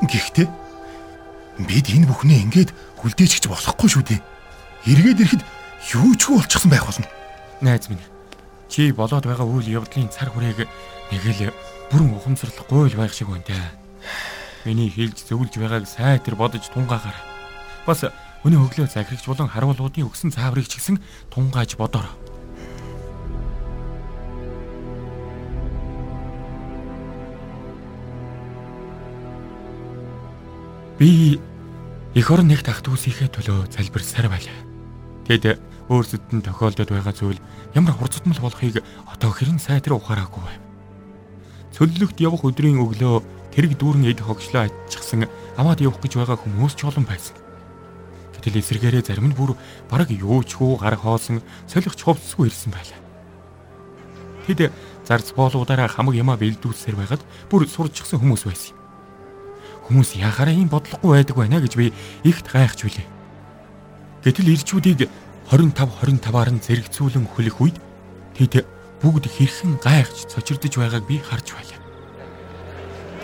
Гэхдээ 0.00 0.48
бид 1.68 1.86
энэ 1.92 2.08
бүхнээ 2.08 2.40
ингээд 2.48 2.70
хүлдээчихэж 3.00 3.44
болохгүй 3.52 3.88
шүү 3.88 4.04
дээ. 4.08 4.20
Эргээд 4.88 5.20
ирэхэд 5.20 5.42
юу 5.96 6.16
ч 6.16 6.32
болчихсон 6.32 6.70
байх 6.72 6.88
болно. 6.88 7.08
Найз 7.60 7.88
минь. 7.92 8.00
Чи 8.72 8.92
болоод 8.96 9.28
байгаа 9.28 9.44
үйл 9.44 9.68
явдлын 9.68 10.08
цар 10.08 10.32
хүрээг 10.32 10.64
нэг 11.12 11.22
л 11.24 11.52
бүрэн 11.92 12.16
ухамсарлахгүй 12.16 12.88
л 12.88 12.96
байх 12.96 13.12
шиг 13.12 13.28
байна 13.28 13.44
те. 13.44 13.58
Миний 14.64 14.88
хэлж 14.88 15.26
зөвлөж 15.28 15.52
байгааг 15.58 15.84
сайтар 15.84 16.36
бодож 16.38 16.64
тунгаагаар. 16.72 17.18
Бас 17.84 18.06
өнөө 18.46 18.72
өглөө 18.72 18.88
захирагч 18.88 19.26
болон 19.28 19.52
харуулуудын 19.52 20.08
өгсөн 20.08 20.32
цааврыг 20.32 20.64
ч 20.64 20.80
гэсэн 20.80 20.96
тунгааж 21.28 21.76
бодоорой. 21.76 22.29
Би 31.00 31.40
эх 32.12 32.28
орон 32.28 32.52
нэг 32.52 32.60
тахт 32.60 32.84
үсийнхээ 32.84 33.32
төлөө 33.32 33.72
залбирсаар 33.72 34.28
байлаа. 34.28 34.52
Тэд 35.24 35.56
өөрсдөд 35.88 36.28
нь 36.28 36.44
тохиолдод 36.44 36.92
байгаа 36.92 37.16
зүйл 37.16 37.40
ямар 37.72 37.96
хурцтмал 37.96 38.36
болохыг 38.36 38.84
одоо 39.08 39.30
хэрэн 39.32 39.56
сайтар 39.56 39.96
ухаараагүй 39.96 40.44
байв. 40.44 40.60
Цөллөгт 41.72 42.20
явах 42.20 42.44
өдрийн 42.44 42.84
өглөө 42.84 43.24
тэрэг 43.48 43.80
дүүрэн 43.80 44.12
эд 44.12 44.20
хогшлоо 44.20 44.68
аччихсан 44.68 45.24
аваад 45.56 45.80
явах 45.80 46.04
гэж 46.04 46.20
байгаа 46.20 46.36
хүмүүс 46.36 46.76
ч 46.76 46.84
олон 46.84 47.08
байсан. 47.08 47.32
Гэтэл 48.36 48.60
эсэргээрээ 48.60 49.00
зарим 49.00 49.32
нь 49.32 49.38
бүр 49.40 49.56
бараг 49.88 50.12
юу 50.12 50.44
ч 50.44 50.60
хүү 50.60 50.84
гар 50.84 51.00
хоосон 51.00 51.40
солих 51.64 51.96
чувцсгүй 51.96 52.52
ирсэн 52.52 52.76
байлаа. 52.76 53.00
Тэд 54.44 54.68
зарц 55.08 55.32
боолуудаараа 55.32 55.88
хамаг 55.88 56.12
ямаа 56.12 56.36
бэлдүүлсээр 56.36 57.00
байгаад 57.00 57.24
бүр 57.48 57.64
сурчсан 57.64 58.20
хүмүүс 58.20 58.44
байсан 58.44 58.76
юм. 58.76 58.79
Хүмүүс 59.90 60.14
яхаараа 60.22 60.54
ийм 60.54 60.70
бодлохгүй 60.70 61.18
байдаг 61.18 61.34
байна 61.34 61.58
гэж 61.58 61.74
би 61.74 61.90
ихт 62.22 62.46
гайхаж 62.46 62.86
билээ. 62.86 63.08
Гэтэл 64.22 64.54
ирчүүдийг 64.54 65.10
25 65.50 65.74
25-аар 65.74 66.50
нь 66.54 66.62
зэрэгцүүлэн 66.62 67.26
хөлөх 67.26 67.58
үед 67.58 67.76
тэд 68.38 68.70
бүгд 69.02 69.26
хэрхэн 69.26 69.82
гайхаж 69.82 70.30
цочирдож 70.30 70.78
байгааг 70.78 71.04
би 71.10 71.18
харж 71.18 71.58
байлаа. 71.58 71.80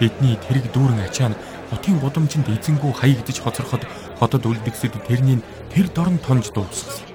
Тэдний 0.02 0.34
тэрэг 0.42 0.74
дүүрэн 0.74 1.06
ачаа 1.06 1.30
нь 1.30 1.38
хотын 1.70 2.02
гудамжинд 2.02 2.50
эзэнгүү 2.50 2.92
хаягдж 2.98 3.38
хоцорход 3.46 3.86
хотод 4.18 4.42
үлдгэсэд 4.42 4.98
тэрний 5.06 5.38
тэр 5.70 5.86
дорн 5.94 6.18
тонж 6.18 6.50
дууссан. 6.50 7.06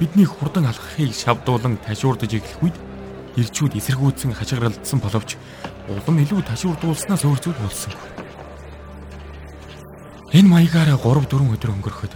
Бидний 0.00 0.24
хурдан 0.24 0.64
алхахыг 0.64 1.12
шавдуулан 1.12 1.76
ташуурдаж 1.84 2.32
эхлэх 2.40 2.62
үед 2.64 2.76
ирчүүд 3.36 3.76
эсэргүүцэн 3.76 4.32
хашгиралдсан 4.32 4.96
боловч 4.96 5.36
улам 5.88 6.16
илүү 6.20 6.40
ташуурдуулснаас 6.44 7.24
өөр 7.24 7.38
зүйл 7.40 7.60
болсонгүй. 7.64 8.10
Энэ 10.36 10.48
маягаар 10.48 10.92
3 11.00 11.24
4 11.24 11.56
өдөр 11.56 11.72
өнгөрөхөд 11.72 12.14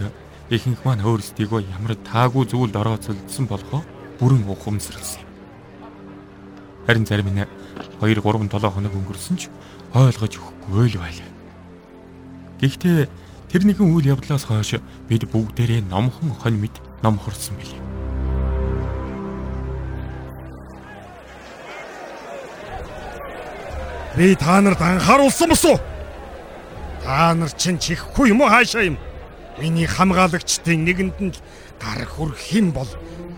ихэнх 0.53 0.85
маань 0.85 1.01
өөрсдийгөө 1.01 1.65
ямар 1.73 1.97
таагүй 2.05 2.45
зүйлд 2.45 2.77
орооцолдсон 2.77 3.49
болохоо 3.49 3.81
бүрэн 4.21 4.45
ухамсарлсан. 4.45 5.25
Харин 6.85 7.05
зарим 7.09 7.33
нь 7.33 7.41
2 8.01 8.21
3 8.21 8.21
7 8.21 8.69
хоног 8.69 8.93
өнгөрсөн 8.93 9.37
ч 9.41 9.49
ойлгож 9.97 10.33
өгөхгүй 10.37 10.93
л 10.93 11.01
байлаа. 11.01 11.29
Гэхдээ 12.61 13.09
тэр 13.49 13.61
нэгэн 13.65 13.89
үйл 13.89 14.13
явдлаас 14.13 14.45
хойш 14.45 14.77
бид 15.09 15.25
бүгдээрээ 15.33 15.81
номхон 15.89 16.37
хонь 16.37 16.61
мэд 16.61 16.75
ном 17.01 17.17
хорсон 17.17 17.57
билээ. 17.57 17.92
Би 24.15 24.35
та 24.35 24.61
нарт 24.61 24.81
анхааруулсан 24.81 25.49
босуу. 25.49 25.79
Та 27.03 27.33
нар 27.33 27.49
чинь 27.57 27.79
чихгүй 27.81 28.29
юм 28.29 28.41
уу 28.45 28.49
хаашаа 28.49 28.85
юм? 28.85 28.97
Миний 29.57 29.89
хамгаалагчдын 29.89 30.85
нэгэнд 30.85 31.17
нь 31.17 31.33
гар 31.81 32.05
хүрх 32.05 32.37
юм 32.53 32.69
бол 32.69 32.85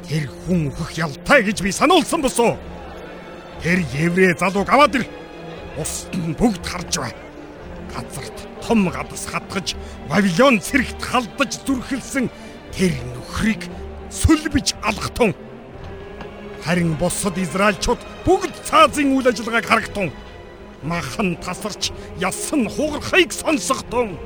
тэр 0.03 0.27
хүн 0.27 0.67
өөх 0.75 0.99
ялтай 0.99 1.47
гэж 1.47 1.63
би 1.63 1.71
сануулсан 1.71 2.19
босуу. 2.19 2.59
Тэр 3.63 3.79
еврей 3.95 4.35
залууг 4.35 4.67
аваад 4.67 4.99
ир. 4.99 5.07
Ус 5.79 6.11
бүгд 6.11 6.67
харж 6.67 6.99
бай. 6.99 7.15
Газарт 7.95 8.37
том 8.59 8.89
гадас 8.91 9.31
хатгаж 9.31 9.79
Вавилон 10.11 10.59
цэрэгт 10.59 10.99
халдаж 10.99 11.55
зүрхэлсэн 11.63 12.27
тэр 12.75 12.91
нөхрийг 13.15 13.63
сүлбэж 14.11 14.75
алгатун. 14.83 15.31
Харин 16.67 16.99
бусад 16.99 17.39
Израильчууд 17.39 18.03
бүгд 18.27 18.59
цаазын 18.67 19.15
үйл 19.15 19.31
ажиллагааг 19.31 19.63
харагтун 19.63 20.11
махан 20.85 21.35
тасарч 21.43 21.91
ясан 22.21 22.69
хугархайг 22.69 23.33
сонсохдон 23.33 24.17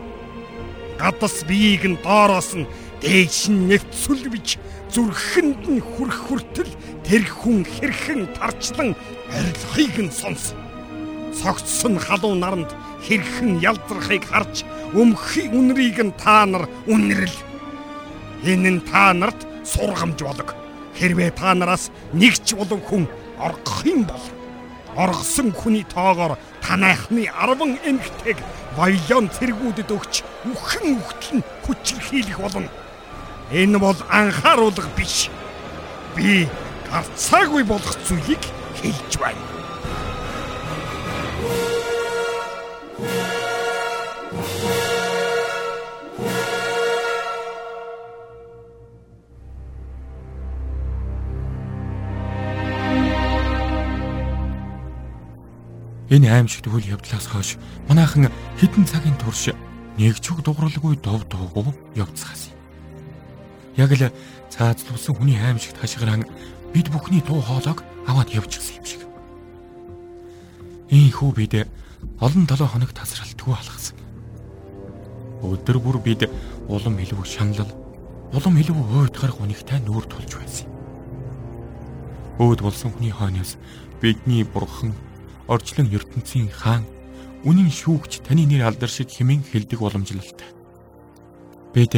гадас 1.00 1.44
биеийг 1.48 1.84
нь 1.88 2.02
доороос 2.04 2.52
нь 2.60 2.70
дээш 3.02 3.48
нь 3.50 3.72
нэвцүүл 3.72 4.28
бич 4.34 4.60
зүрхэнд 4.92 5.64
нь 5.72 5.80
хүрх 5.80 6.18
хүртэл 6.28 6.72
тэр 7.08 7.24
хүн 7.24 7.64
хэрхэн 7.64 8.28
тарчлан 8.36 8.92
арилхайг 9.32 9.96
нь 10.04 10.12
сонс. 10.12 10.52
Цогцсон 11.38 11.96
халуун 12.02 12.44
наранд 12.44 12.72
хэрхэн 13.06 13.64
ялдрахыг 13.64 14.24
харж 14.28 14.68
өмхий 14.92 15.48
үнрийг 15.48 15.98
нь 16.04 16.18
та 16.20 16.44
нар 16.44 16.68
үнэрл 16.90 17.36
энэ 18.44 18.70
нь 18.76 18.82
та 18.84 19.14
нарт 19.14 19.48
сургамж 19.64 20.20
болог. 20.20 20.50
Хэрвээ 20.98 21.32
та 21.32 21.56
нараас 21.56 21.94
нэг 22.12 22.36
ч 22.44 22.58
болов 22.60 22.82
хүн 22.84 23.08
оргох 23.40 23.86
юм 23.88 24.04
бол 24.04 24.26
оргосон 25.04 25.52
хүний 25.56 25.86
тоогоор 25.88 26.38
танайхны 26.62 27.24
10 27.32 27.80
эмгтэйг 27.90 28.38
Вавилон 28.78 29.26
цэргүүдэд 29.36 29.90
өгч 29.96 30.14
үхэн 30.52 31.00
үхтэл 31.00 31.40
нь 31.40 31.48
хүчрхийлэх 31.64 32.40
болно. 32.40 32.70
Энэ 33.52 33.78
бол 33.80 34.00
анхааруулга 34.12 34.90
биш. 34.96 35.32
Би 36.16 36.48
гарцаагүй 36.92 37.64
болох 37.64 37.96
зүйлийг 38.06 38.44
хэлж 38.78 39.12
байна. 39.18 39.49
Энэ 56.10 56.26
аимшигт 56.34 56.66
үйл 56.66 56.98
явдлаас 56.98 57.30
хойш 57.30 57.62
манайхан 57.86 58.34
хідэн 58.58 58.86
цагийн 58.90 59.18
турш 59.22 59.54
нэг 59.98 60.18
ч 60.18 60.34
үг 60.34 60.42
дууралгүй 60.42 60.98
дов 60.98 61.22
дуугүй 61.30 61.70
явцгаас. 61.94 62.50
Яг 63.78 63.94
л 63.94 64.10
цаазлуулсан 64.50 65.14
хүний 65.14 65.38
аимшигт 65.38 65.78
хашгиран 65.78 66.26
бид 66.74 66.90
бүхний 66.90 67.22
дуу 67.22 67.46
хоолойг 67.46 67.86
аваад 68.10 68.34
явчихсан 68.34 68.82
юм 68.82 68.86
шиг. 68.90 69.02
Ийхүү 70.90 71.30
бид 71.38 71.54
олон 72.18 72.50
7 72.50 72.66
хоног 72.66 72.90
тасралтгүй 72.90 73.54
алгасан. 73.54 73.98
Өдөр 75.46 75.78
бүр 75.78 76.02
бид 76.02 76.26
улам 76.66 76.98
илүү 76.98 77.22
шаналл, 77.22 77.70
улам 78.34 78.58
илүү 78.58 78.82
уйтгарах 78.98 79.38
үнэгтэй 79.38 79.80
нүүр 79.86 80.10
тулж 80.10 80.42
байсан. 80.42 80.68
Өөд 82.42 82.66
болсон 82.66 82.92
хүний 82.98 83.14
хойноос 83.14 83.62
бидний 84.02 84.42
бурхан 84.44 84.98
орчлон 85.50 85.90
ертөнцийн 85.90 86.54
хаан 86.54 86.86
үнэн 87.44 87.74
шүүгч 87.74 88.22
таны 88.24 88.46
нэр 88.46 88.70
алдар 88.70 88.90
шиг 88.90 89.10
хэмээн 89.10 89.44
хэлдэг 89.50 89.80
боломжлолтой. 89.82 90.50
Бид 91.74 91.94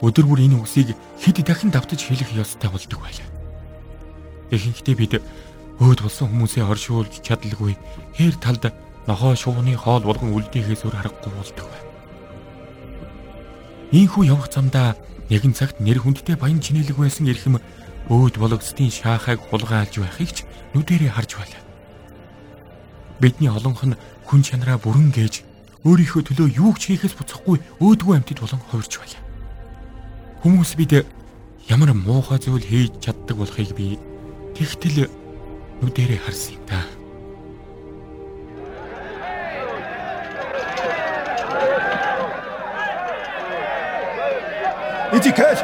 өдөр 0.00 0.24
бүр 0.26 0.40
энэ 0.42 0.56
үгсийг 0.58 0.96
хэд 1.20 1.44
дахин 1.44 1.70
давтаж 1.70 2.00
хэлэх 2.02 2.32
ёстой 2.32 2.70
болдог 2.72 2.98
байлаа. 3.04 3.28
Ихэнхдээ 4.50 4.96
бид 4.96 5.12
өөд 5.78 6.00
болсон 6.02 6.26
хүмүүсээ 6.30 6.64
оршуулж 6.66 7.22
чадлагүй 7.22 7.74
хээр 8.16 8.34
талд 8.40 8.74
нохоо 9.06 9.34
шувууны 9.34 9.74
хоол 9.74 10.02
болгон 10.06 10.34
үлдэхээс 10.34 10.86
өөр 10.86 10.96
аргагүй 10.98 11.32
болдог 11.34 11.66
байна. 11.66 11.90
Ийхүү 13.90 14.22
явах 14.30 14.48
замдаа 14.52 14.94
нэгэн 15.30 15.54
цагт 15.54 15.82
нэр 15.82 15.98
хүндтэй 16.02 16.36
баян 16.38 16.62
чинэлэг 16.62 16.96
байсан 16.96 17.26
эрхэм 17.26 17.58
өөд 18.10 18.34
бологцтын 18.38 18.90
шаахайг 18.90 19.40
хулгайлж 19.50 19.98
байхыг 19.98 20.30
ч 20.30 20.38
нүдэрээ 20.74 21.12
харж 21.14 21.30
байлаа. 21.38 21.62
Бидний 23.22 23.54
олонх 23.54 23.86
нь 23.86 23.94
хүн 24.26 24.42
чанараа 24.42 24.82
бүрэн 24.82 25.14
гээж 25.14 25.46
өөрийнхөө 25.86 26.22
төлөө 26.26 26.48
юу 26.58 26.74
ч 26.74 26.90
хийхээс 26.90 27.14
буцахгүй 27.14 27.62
өөдгөө 27.78 28.18
амьтад 28.18 28.42
болон 28.42 28.58
хувирч 28.66 28.98
байлаа. 28.98 29.22
Хүмүүс 30.42 30.74
бид 30.74 31.06
ямар 31.70 31.94
муухай 31.94 32.42
зүйл 32.42 32.66
хийж 32.66 32.98
чаддаг 32.98 33.38
болохыг 33.38 33.78
би 33.78 33.94
тэгтэл 34.58 35.06
нүдэрээ 35.86 36.18
харсан 36.18 36.58
юм 36.58 36.66
да. 36.66 36.82
Эзекэл. 45.14 45.62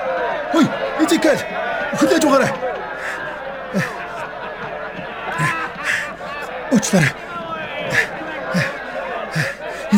Хөөе, 0.54 0.68
Эзекэл. 1.02 1.42
Хүлээж 1.98 2.22
угаарай. 2.22 2.52
Уучлаарай. 6.70 7.27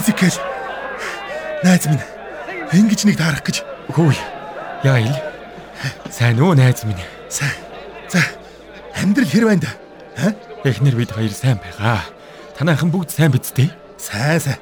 Эзекэл. 0.00 0.32
Найз 1.62 1.84
минь. 1.84 2.00
Ингэж 2.72 3.04
нэг 3.04 3.20
таарах 3.20 3.44
гэж. 3.44 3.60
Хөөе. 3.92 4.16
Яа 4.80 4.96
ил. 4.96 5.12
Сайн 6.08 6.40
уу 6.40 6.56
найз 6.56 6.84
минь. 6.88 6.96
Сайн. 7.28 7.52
За. 8.08 8.24
Амьдрал 8.96 9.28
хэр 9.28 9.44
байна 9.44 9.60
да? 9.60 9.72
Аа? 10.16 10.32
Эхнэр 10.64 10.96
бид 10.96 11.12
хоёр 11.12 11.28
сайн 11.36 11.60
байгаа. 11.60 12.00
Танайхан 12.56 12.88
бүгд 12.88 13.12
сайн 13.12 13.28
биз 13.28 13.52
дээ? 13.52 13.68
Сайн 14.00 14.40
сайн. 14.40 14.56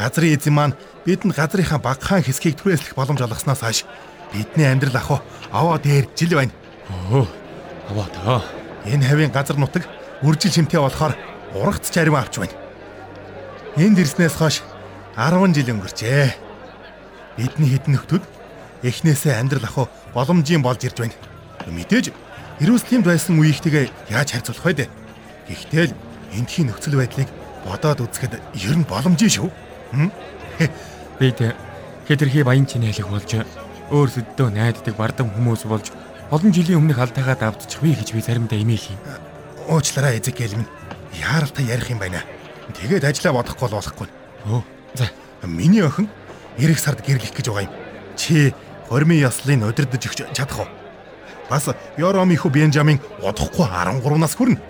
Газрын 0.00 0.40
эзэн 0.40 0.56
маань 0.56 0.76
бидэнд 1.04 1.36
газрынхаа 1.36 1.76
багахан 1.76 2.24
хэсгийг 2.24 2.56
түрээслэх 2.56 2.96
боломж 2.96 3.20
олгосноос 3.20 3.60
хойш 3.60 3.84
бидний 4.32 4.72
амьдрал 4.72 4.96
ах 4.96 5.20
аваа 5.52 5.76
дээр 5.76 6.08
жил 6.16 6.40
байна. 6.40 6.52
Өө. 7.12 7.28
Аваа 7.92 8.08
таа. 8.08 8.40
Энэ 8.88 9.04
хавийн 9.04 9.36
газар 9.36 9.60
нутаг 9.60 9.84
үржил 10.24 10.48
шимтэй 10.48 10.80
болохоор 10.80 11.12
урагц 11.52 11.92
чарим 11.92 12.16
авч 12.16 12.40
байна. 12.40 12.61
Энд 13.76 13.96
ирснээс 13.96 14.36
хойш 14.36 14.60
10 15.16 15.56
жил 15.56 15.72
өнгөрчээ. 15.72 16.36
Бидний 17.40 17.72
хэдэн 17.72 17.96
нөхдүүд 17.96 18.24
эхнээсээ 18.84 19.40
амьдрал 19.40 19.64
ах 19.64 19.88
боломжийн 20.12 20.60
болж 20.60 20.84
ирж 20.84 21.00
байна. 21.00 21.16
Мэдээж 21.64 22.12
Иерусалимд 22.60 23.08
байсан 23.08 23.40
үеийнхтэйгээ 23.40 24.12
яаж 24.12 24.28
харьцуулах 24.36 24.76
вэ? 24.76 24.92
Гэхдээ 25.48 25.84
л 25.88 25.96
эндхийн 26.36 26.68
нөхцөл 26.68 27.00
байдлыг 27.00 27.32
бодоод 27.64 28.04
үзэхэд 28.04 28.44
ер 28.60 28.76
нь 28.76 28.84
боломжийн 28.84 29.40
шүү. 29.40 29.48
Бид 31.16 31.40
хэтэрхий 32.04 32.44
баян 32.44 32.68
чинэлэг 32.68 33.08
болж 33.08 33.40
өөр 33.88 34.08
сөддөө 34.12 34.48
найддаг 34.52 34.94
бардам 35.00 35.32
хүмүүс 35.32 35.64
болж 35.64 35.88
олон 36.28 36.52
жилийн 36.52 36.76
өмнөх 36.76 37.00
алдаагаа 37.00 37.40
давтчих 37.40 37.80
вэ 37.80 37.96
гэж 37.96 38.12
би 38.12 38.20
заримдаа 38.20 38.60
эмээх 38.60 38.92
юм. 38.92 39.00
Уучлаарай 39.72 40.20
Эзекэл 40.20 40.60
минь. 40.60 40.68
Яаралтай 41.16 41.64
ярих 41.72 41.88
юм 41.88 42.00
байна. 42.00 42.20
Тэгээд 42.70 43.04
ажиллаа 43.04 43.42
бодохгүй 43.42 43.68
бол 43.68 43.78
болохгүй. 43.78 44.08
Өө. 44.46 44.62
За, 44.94 45.10
миний 45.42 45.82
охин 45.82 46.08
эх 46.58 46.78
сард 46.78 47.02
гэрлэх 47.02 47.34
гэж 47.34 47.46
байгаа 47.50 47.66
юм. 47.66 47.74
Чи 48.16 48.54
хормын 48.88 49.18
яслыг 49.18 49.62
удирдах 49.66 49.98
өгч 49.98 50.22
чадах 50.36 50.62
уу? 50.62 50.68
Бас 51.50 51.68
Ёроми 51.98 52.36
хүү 52.36 52.50
Бенжамин 52.52 53.00
удахгүй 53.20 53.66
13 53.66 54.16
нас 54.16 54.34
хүрнэ. 54.36 54.60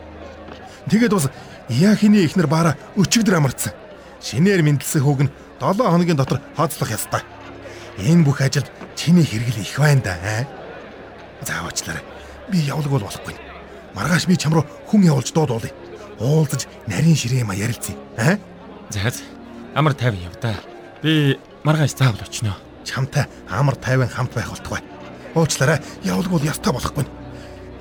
Тэгээд 0.88 1.12
бас 1.12 1.28
Яхины 1.68 2.24
ихнэр 2.26 2.46
баараа 2.46 2.74
өчигдөр 2.96 3.38
амарцсан. 3.38 3.72
Шинээр 4.22 4.62
мэдлсэн 4.62 5.02
хүүг 5.02 5.20
нь 5.26 5.32
7 5.60 5.78
хоногийн 5.78 6.18
дотор 6.18 6.40
хооцлох 6.56 6.90
ёстой. 6.90 7.22
Энэ 7.98 8.24
бүх 8.24 8.40
ажилд 8.42 8.70
чиний 8.96 9.24
хэрэгэл 9.24 9.62
их 9.62 9.78
байна 9.78 10.02
да. 10.02 10.46
За 11.46 11.62
уучлаарай. 11.62 12.02
Би 12.50 12.58
явлаг 12.66 12.90
бол 12.90 13.06
болохгүй. 13.06 13.34
Маргааш 13.94 14.26
би 14.26 14.36
чам 14.36 14.54
руу 14.54 14.66
хүн 14.86 15.06
явуулж 15.06 15.32
дуудуулъя. 15.32 15.72
Уулзаж 16.22 16.70
нарийн 16.86 17.18
ширээ 17.18 17.42
ма 17.42 17.54
ярилцъя. 17.58 17.98
Аа? 18.16 18.38
За 18.90 19.10
амар 19.74 19.94
тайван 19.94 20.22
яв 20.22 20.36
та. 20.38 20.54
Би 21.02 21.38
маргааш 21.64 21.96
заавал 21.98 22.22
очино. 22.22 22.54
Чамтай 22.84 23.26
амар 23.50 23.74
тайван 23.74 24.08
хамт 24.08 24.34
байх 24.34 24.48
болтугай. 24.48 24.82
Уучлаарай. 25.34 25.80
Явлаг 26.04 26.30
бол 26.30 26.42
ястаа 26.42 26.72
болохгүй. 26.72 27.06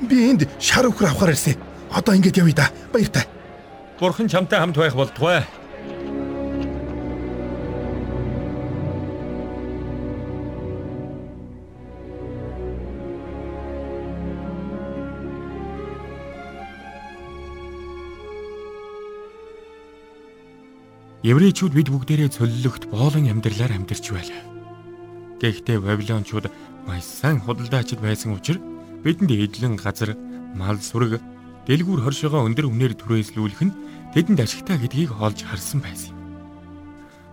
Би 0.09 0.31
энд 0.31 0.49
шар 0.59 0.85
өхөр 0.89 1.11
авахар 1.13 1.35
ирсэн. 1.35 1.61
Одоо 1.93 2.15
ингэж 2.15 2.37
явъя 2.37 2.55
да. 2.55 2.69
Баяртай. 2.93 3.23
Бурхан 3.99 4.27
чамтай 4.27 4.59
хамт 4.59 4.77
байх 4.77 4.95
болтугай. 4.95 5.45
Еврейчүүд 21.21 21.77
бид 21.77 21.93
бүгдээрээ 21.93 22.33
цөллөгт 22.33 22.89
боолон 22.89 23.29
амьдралаар 23.29 23.77
амьдарч 23.77 24.09
байлаа. 24.09 24.41
Гэхдээ 25.37 25.77
Вавилончууд 25.77 26.49
баясан 26.89 27.37
худалдаачид 27.45 28.01
байсан 28.01 28.33
учраас 28.33 28.57
бидэнд 29.05 29.29
эдлэн 29.29 29.77
газар, 29.77 30.17
мал 30.57 30.81
сүрэг, 30.81 31.21
дэлгүүр 31.69 32.01
хоршоогоо 32.09 32.41
өндөр 32.49 32.65
үнээр 32.73 32.97
түрээслүүлэх 32.97 33.61
нь 33.69 33.75
тэдэнд 34.17 34.41
ашигтай 34.41 34.81
гэдгийг 34.81 35.13
олж 35.21 35.45
харсан 35.45 35.85
байсан. 35.85 36.17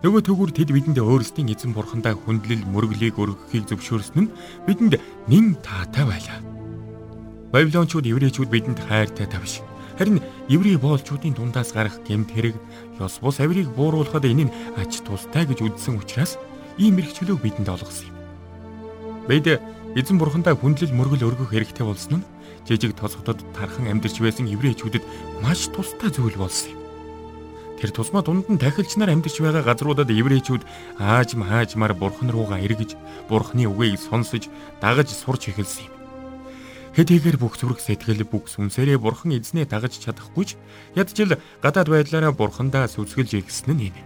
Нөгөө 0.05 0.21
төгөр 0.21 0.53
тэд 0.53 0.69
бидэнд 0.69 1.01
өөрсдийн 1.01 1.49
эзэн 1.49 1.73
бурхандаа 1.73 2.13
хүндлэл 2.13 2.69
мөрөглийг 2.69 3.17
өргөхийг 3.17 3.73
зөвшөөрсөн 3.73 4.29
нь 4.29 4.33
бидэнд 4.69 5.01
нэн 5.33 5.57
таатай 5.65 6.05
байлаа. 6.05 6.45
Вавилончууд 7.57 8.05
еврейчүүд 8.05 8.53
бидэнд 8.53 8.85
хайртай 8.85 9.25
тавш 9.33 9.65
Харин 9.99 10.23
еврей 10.49 10.77
боолчуудын 10.79 11.35
дундаас 11.35 11.75
гарах 11.75 11.99
гэмт 12.07 12.31
хэрэг 12.31 12.55
ёс 13.03 13.19
бус 13.19 13.43
авирыг 13.43 13.69
бууруулахад 13.75 14.31
энэ 14.31 14.47
нь 14.47 14.55
ач 14.79 15.03
тустай 15.03 15.43
гэж 15.43 15.59
үзсэн 15.67 15.99
учраас 15.99 16.39
ийм 16.79 16.95
мэрэгчлөөг 16.95 17.43
бидэнд 17.43 17.67
олгосон 17.67 18.07
юм. 18.07 18.17
Бид 19.27 19.59
эзэн 19.99 20.23
бурхандаа 20.23 20.55
хүндлэл 20.55 20.95
мөргөл 20.95 21.27
өргөх 21.35 21.51
хэрэгтэй 21.51 21.83
болсон 21.83 22.23
нь 22.23 22.27
жижиг 22.63 22.95
тосгодод 22.95 23.43
тархан 23.59 23.91
амьдарч 23.91 24.23
байсан 24.23 24.47
еврейчүүдэд 24.47 25.03
маш 25.43 25.67
тустай 25.75 26.15
зүйл 26.15 26.39
болсон 26.39 26.79
юм. 26.79 26.81
Тэр 27.83 27.91
тусмаа 27.91 28.23
дунд 28.23 28.47
нь 28.47 28.63
тахилч 28.63 28.95
нар 29.03 29.11
амьдарч 29.11 29.43
байгаа 29.43 29.67
газруудад 29.67 30.15
еврейчүүд 30.15 30.63
аажм 31.03 31.43
хаажмаар 31.43 31.99
бурхан 31.99 32.31
руугаа 32.31 32.63
эргэж 32.63 32.95
бурханы 33.27 33.67
үгийг 33.67 33.99
сонсож 33.99 34.47
дагаж 34.79 35.11
сурч 35.11 35.51
эхэлсэн 35.51 35.91
юм. 35.91 35.98
Хэдийгээр 36.97 37.37
бүх 37.37 37.61
зүрх 37.61 37.81
сэтгэл 37.83 38.25
бүх 38.25 38.49
сүнсээрээ 38.49 38.99
бурхан 38.99 39.37
эзнээ 39.37 39.69
дагаж 39.69 40.01
чадахгүй 40.01 40.45
ч 40.49 40.51
ядчил 40.97 41.37
гадаад 41.61 41.89
байдлаараа 41.89 42.33
бурхандаа 42.33 42.89
сүсгэлж 42.89 43.45
ирсэн 43.45 43.77
нь 43.77 43.93
энэ. 43.93 44.03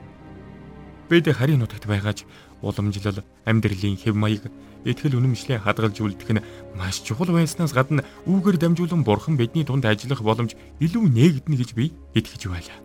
Бид 1.08 1.28
харийн 1.28 1.60
нутагт 1.62 1.86
байгаач 1.86 2.24
уламжлал, 2.62 3.22
амьдралын 3.44 3.98
хэв 3.98 4.14
маяг, 4.14 4.48
итгэл 4.86 5.18
үнэмшлээ 5.18 5.62
хадгалж 5.62 5.98
үлдэх 5.98 6.30
нь 6.30 6.44
маш 6.78 7.02
чухал 7.02 7.30
байснаас 7.30 7.74
гадна 7.74 8.06
үүгээр 8.26 8.56
дамжуулан 8.58 9.02
бурхан 9.02 9.36
бидний 9.36 9.66
дунд 9.66 9.84
ажиллах 9.84 10.22
боломж 10.22 10.54
илүү 10.78 11.04
нээгдэнэ 11.10 11.56
гэж 11.58 11.70
би 11.74 11.92
итгэж 12.14 12.42
байлаа. 12.48 12.78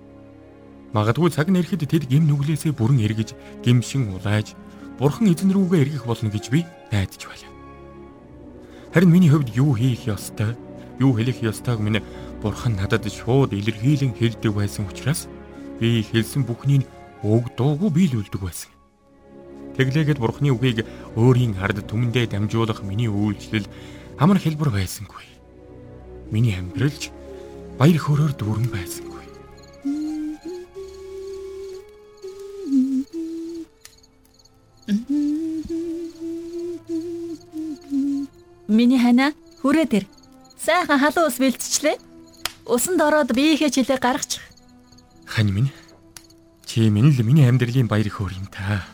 Магадгүй 0.93 1.29
цаг 1.29 1.47
нэрэхэд 1.51 1.87
тэд 1.87 2.03
гим 2.09 2.25
нүглээсээ 2.25 2.73
бүрэн 2.73 3.05
эргэж, 3.05 3.35
гимшин 3.61 4.17
улааж, 4.17 4.57
бурхан 4.97 5.29
эзэн 5.29 5.53
рүүгээ 5.53 5.81
эргэх 5.83 6.03
болно 6.09 6.29
гэж 6.33 6.45
би 6.49 6.65
найдаж 6.91 7.21
байлаа. 7.27 7.56
Харин 8.93 9.11
миний 9.11 9.29
хувьд 9.29 9.49
юу 9.55 9.73
хийх 9.75 10.07
ёстой, 10.07 10.55
юу 10.99 11.13
хэлэх 11.13 11.43
ёстойг 11.43 11.79
минь 11.79 12.03
бурхан 12.41 12.75
надад 12.75 13.05
шууд 13.11 13.53
илэрхийлэн 13.53 14.13
хэлдэг 14.15 14.53
байсан 14.53 14.87
учраас 14.87 15.27
би 15.79 16.01
хэлсэн 16.03 16.43
бүхнийг 16.47 16.87
өг 17.23 17.53
дуугүй 17.57 17.89
биелүүлдэг 17.91 18.41
байсан. 18.41 18.71
Тэглээгээд 19.77 20.17
бурхны 20.17 20.49
үгийг 20.49 20.85
өөрийн 21.13 21.61
ард 21.61 21.85
түмэндээ 21.85 22.33
дамжуулах 22.33 22.81
миний 22.81 23.09
үйлчлэл 23.09 23.69
амар 24.17 24.41
хэлбэр 24.41 24.73
байсангүй. 24.73 25.25
Миний 26.33 26.57
амьдралж 26.57 27.13
баяр 27.77 27.97
хөөрөөр 28.01 28.33
дүүрэн 28.33 28.69
байсангүй. 28.73 29.06
Хана 39.67 39.83
хүрээ 39.83 39.87
дээр. 39.87 40.05
Сайхан 40.57 40.99
халуун 40.99 41.27
ус 41.27 41.37
бэлтчлээ. 41.39 41.97
Усанд 42.65 43.01
ороод 43.01 43.31
биеийнхээ 43.35 43.69
жилээ 43.69 43.99
гаргачих. 43.99 44.43
Хань 45.25 45.51
минь. 45.51 45.71
Чи 46.65 46.89
минь 46.89 47.11
л 47.11 47.23
миний 47.23 47.47
амьдралын 47.47 47.87
баяр 47.87 48.07
хөөр 48.07 48.33
юм 48.39 48.47
та. 48.47 48.87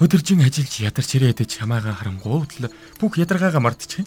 Өдөржин 0.00 0.44
ажиллаж 0.44 0.80
ядарч 0.80 1.16
ирээд 1.16 1.48
чамаагаа 1.48 1.96
харангуут 1.96 2.60
л 2.60 2.68
бүх 3.00 3.16
ядаргаагаа 3.16 3.60
мартчих. 3.60 4.04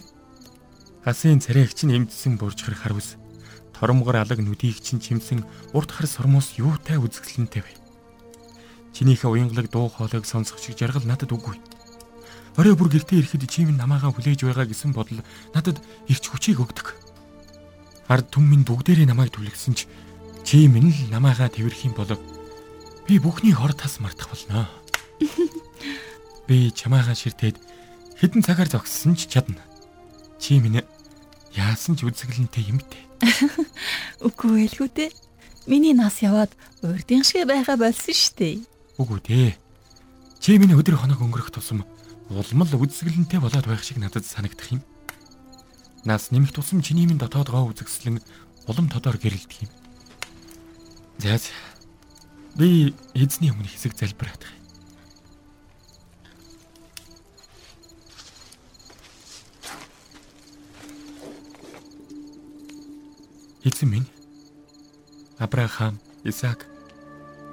Хасын 1.02 1.42
царайг 1.42 1.74
чинь 1.74 1.94
эмдсэн 1.94 2.38
буржхар 2.38 2.74
харуус. 2.74 3.18
Торомгор 3.74 4.22
алаг 4.22 4.38
нүдийг 4.38 4.78
чинь 4.82 5.02
чимсэн 5.02 5.42
урт 5.74 5.90
хар 5.90 6.06
сормоос 6.06 6.58
юутай 6.58 6.98
үзэсгэлэнтэй 6.98 7.62
бай. 7.62 7.74
Чинийхээ 8.94 9.30
уянгалаг 9.30 9.70
дуу 9.70 9.88
хоолойг 9.90 10.26
сонсох 10.26 10.58
шиг 10.62 10.78
жаргал 10.78 11.06
надад 11.06 11.32
үгүй. 11.32 11.58
Орой 12.58 12.74
бүр 12.74 12.90
гэртээ 12.90 13.22
ирэхэд 13.22 13.46
чи 13.46 13.62
минь 13.62 13.78
намаагаа 13.78 14.10
хүлээж 14.10 14.42
байгаа 14.42 14.66
гэсэн 14.66 14.90
бодол 14.90 15.22
надад 15.54 15.78
ирч 16.10 16.24
хүчийг 16.26 16.58
өгдөг. 16.58 16.98
Ард 18.10 18.26
түмэн 18.34 18.66
бүгдээрээ 18.66 19.06
намайг 19.06 19.30
түлхсэн 19.30 19.78
ч 19.78 19.86
чи 20.42 20.66
минь 20.66 20.90
л 20.90 21.00
намаагаа 21.14 21.46
тэрх 21.46 21.86
юм 21.86 21.94
болов. 21.94 22.18
Би 23.06 23.22
бүхний 23.22 23.54
хор 23.54 23.70
тас 23.70 24.02
мартах 24.02 24.34
болно. 24.34 24.66
Би 26.50 26.74
чамаагаа 26.74 27.14
ширтээд 27.14 27.62
хэдэн 28.18 28.42
цагаар 28.42 28.66
зогссон 28.66 29.14
ч 29.14 29.30
чадна. 29.30 29.62
Чи 30.42 30.58
минь 30.58 30.82
яасан 31.54 31.94
ч 31.94 32.02
үзэглэнтэй 32.02 32.66
юм 32.66 32.82
бэ? 32.82 32.98
Үгүй 34.26 34.66
элгүү 34.66 34.88
дээ. 34.90 35.10
Миний 35.70 35.94
нас 35.94 36.18
яваад 36.18 36.50
урдын 36.82 37.22
шиг 37.22 37.46
байха 37.46 37.78
болсон 37.78 38.10
штэ. 38.10 38.66
Үгүй 38.98 39.22
дээ. 39.22 39.50
Чи 40.42 40.58
миний 40.58 40.74
өдөр 40.74 40.98
хоног 40.98 41.22
өнгөрөх 41.22 41.54
тусам 41.54 41.86
улмал 42.30 42.70
үзэглэнтэй 42.70 43.42
болоод 43.42 43.66
байх 43.66 43.82
шиг 43.82 43.98
надад 43.98 44.24
санагдах 44.24 44.70
юм. 44.70 44.82
Нас 46.04 46.30
нэмэх 46.30 46.54
тусам 46.54 46.80
чиний 46.80 47.06
минь 47.06 47.18
дотоод 47.18 47.50
гоо 47.50 47.74
үзэгслэн 47.74 48.22
улам 48.70 48.88
тодор 48.88 49.18
гэрэлдэх 49.18 49.66
юм. 49.66 49.70
За 51.18 51.36
би 52.54 52.94
эзний 53.14 53.50
өмнө 53.50 53.66
хэсэг 53.66 53.98
залбираад 53.98 54.38
байгаа. 54.38 54.58
Эзэн 63.66 63.90
минь 63.90 64.08
Авраам, 65.38 66.00
Исаак, 66.24 66.66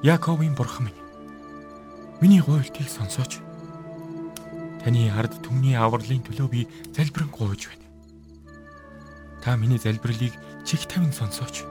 Яаковын 0.03 0.55
бурхан 0.55 0.85
минь. 0.85 1.01
Миний 2.21 2.41
гуйлтыг 2.41 2.87
сонсооч. 2.89 3.46
Таны 4.87 5.09
ард 5.11 5.33
түмний 5.43 5.75
авралын 5.75 6.21
төлөө 6.23 6.47
би 6.47 6.61
залбирэн 6.95 7.27
гуйж 7.27 7.65
байна. 7.67 7.87
Та 9.43 9.57
миний 9.59 9.75
залбирлыг 9.83 10.31
чих 10.63 10.87
тавин 10.87 11.11
сонсооч. 11.11 11.67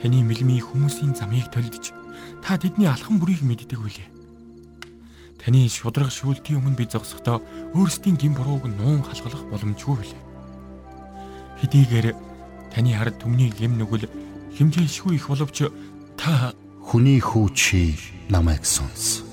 Таны 0.00 0.24
мэлмий 0.24 0.64
хүмүүсийн 0.64 1.12
замыг 1.12 1.52
төлдөж 1.52 1.92
та 2.40 2.56
тэдний 2.56 2.88
алхан 2.88 3.20
бүрийг 3.20 3.44
мэддэг 3.44 3.76
үлээ. 3.76 4.08
Таны 5.44 5.68
шудраг 5.68 6.08
шүүлтийн 6.08 6.64
өмнө 6.64 6.80
би 6.80 6.88
зогсохдоо 6.88 7.44
өөрсдийн 7.76 8.16
гин 8.16 8.32
бурууг 8.32 8.64
нуун 8.64 9.04
халгалах 9.04 9.44
боломжгүй 9.52 9.96
билээ. 10.00 10.24
Хэдийгээр 11.60 12.16
Таны 12.72 12.96
хард 12.96 13.20
түмний 13.20 13.52
гэм 13.52 13.76
нүгэл 13.76 14.08
хэмжээшгүй 14.56 15.20
их 15.20 15.28
боловч 15.28 15.68
та 16.16 16.56
хүний 16.80 17.20
хүү 17.20 17.46
чи 17.52 17.92
намайг 18.32 18.64
сонс. 18.64 19.23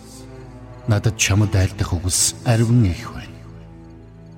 Надад 0.92 1.16
чамд 1.16 1.56
айлдах 1.56 1.94
үгс 1.96 2.36
ариван 2.44 2.84
их 2.84 3.14
байна. 3.16 3.40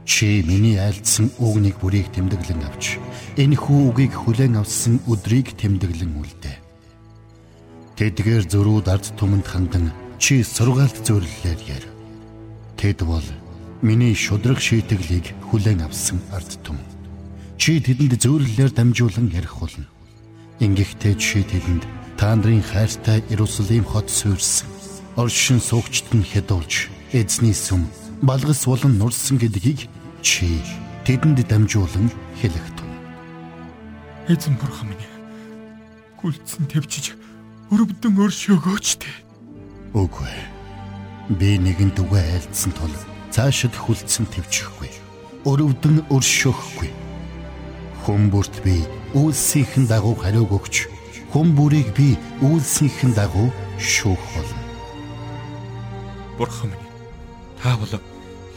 Чи 0.05 0.45
миний 0.45 0.77
айлдсан 0.77 1.33
үгнийг 1.41 1.81
бүрийг 1.81 2.13
тэмдэглэн 2.13 2.61
авч 2.69 3.01
энэ 3.41 3.57
хүү 3.57 3.89
үгийг 3.89 4.13
хүлээн 4.13 4.61
авсан 4.61 5.01
өдрийг 5.09 5.57
тэмдэглэн 5.57 6.13
үлдээ. 6.13 6.57
Тэдгээр 7.97 8.45
зөрүүд 8.53 8.85
ард 8.85 9.05
түмэнд 9.17 9.47
хандан 9.49 9.89
чи 10.21 10.45
сургаалт 10.45 11.01
зөвлөлөөр 11.01 11.61
яар. 11.73 11.85
Тэд 12.77 13.01
бол 13.01 13.25
миний 13.81 14.13
шудраг 14.13 14.61
шийтгэлийг 14.61 15.33
хүлээн 15.49 15.81
авсан 15.89 16.21
ард 16.29 16.61
түмэн 16.61 16.85
чи 17.57 17.81
тэдэнд 17.81 18.21
зөөрлөлөөр 18.21 18.71
дамжуулан 18.77 19.33
ярих 19.33 19.57
болно. 19.57 19.89
Ингэхдээ 20.61 21.17
чи 21.17 21.41
тэдэнд 21.41 21.81
та 22.13 22.37
нарын 22.37 22.61
хайртай 22.61 23.25
Иерусалим 23.33 23.89
хот 23.89 24.13
суурьсан 24.13 24.72
оршин 25.15 25.59
суугчд 25.59 26.09
нь 26.13 26.25
хядуулж 26.25 26.89
эзний 27.13 27.53
сүм 27.53 27.85
балгас 28.21 28.65
болон 28.65 28.97
нурсан 28.97 29.37
гэдгийг 29.37 29.89
чи 30.21 30.59
тэдэнд 31.05 31.45
дамжуулан 31.47 32.09
хэлэх 32.41 32.67
тун. 32.77 32.91
Эзэн 34.27 34.55
бурхан 34.57 34.89
минь 34.89 35.05
гүлцэн 36.17 36.65
төвчж 36.71 37.13
өрөвдөн 37.69 38.13
өршөөгөөч 38.23 38.87
тээ. 39.01 39.15
Үгүй. 39.93 40.33
Би 41.37 41.61
нэгэн 41.61 41.93
дүгэ 41.93 42.19
айлдсан 42.19 42.71
тул 42.73 42.95
цаашид 43.29 43.75
хүлцэн 43.77 44.25
төвчихгүй. 44.33 44.91
Өрөвдөн 45.45 46.07
өршөөхгүй 46.09 47.03
Хүн 48.03 48.27
бүрт 48.27 48.59
би 48.65 48.83
үйлсийнхэн 49.15 49.87
дагуу 49.87 50.15
хариуг 50.19 50.51
өгч 50.51 50.91
хүн 51.31 51.55
бүрийг 51.55 51.95
би 51.95 52.19
үйлсийнхэн 52.43 53.15
дагуу 53.15 53.47
шүүх 53.79 54.19
болно. 54.35 54.62
Бурхан 56.37 56.69
минь 56.69 56.93
та 57.63 57.77
бол 57.77 57.93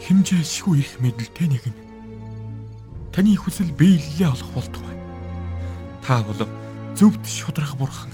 хэмжээшгүй 0.03 0.79
их 0.83 0.91
мэдлэлтэй 0.99 1.47
нэг 1.47 1.63
нь. 1.71 1.79
Таны 3.15 3.39
хүсэл 3.39 3.71
биелэлээ 3.71 4.27
олох 4.27 4.51
болтугай. 4.51 4.97
Та 6.03 6.23
бол 6.27 6.43
зөвд 6.91 7.23
шудрах 7.23 7.79
бурхан. 7.79 8.11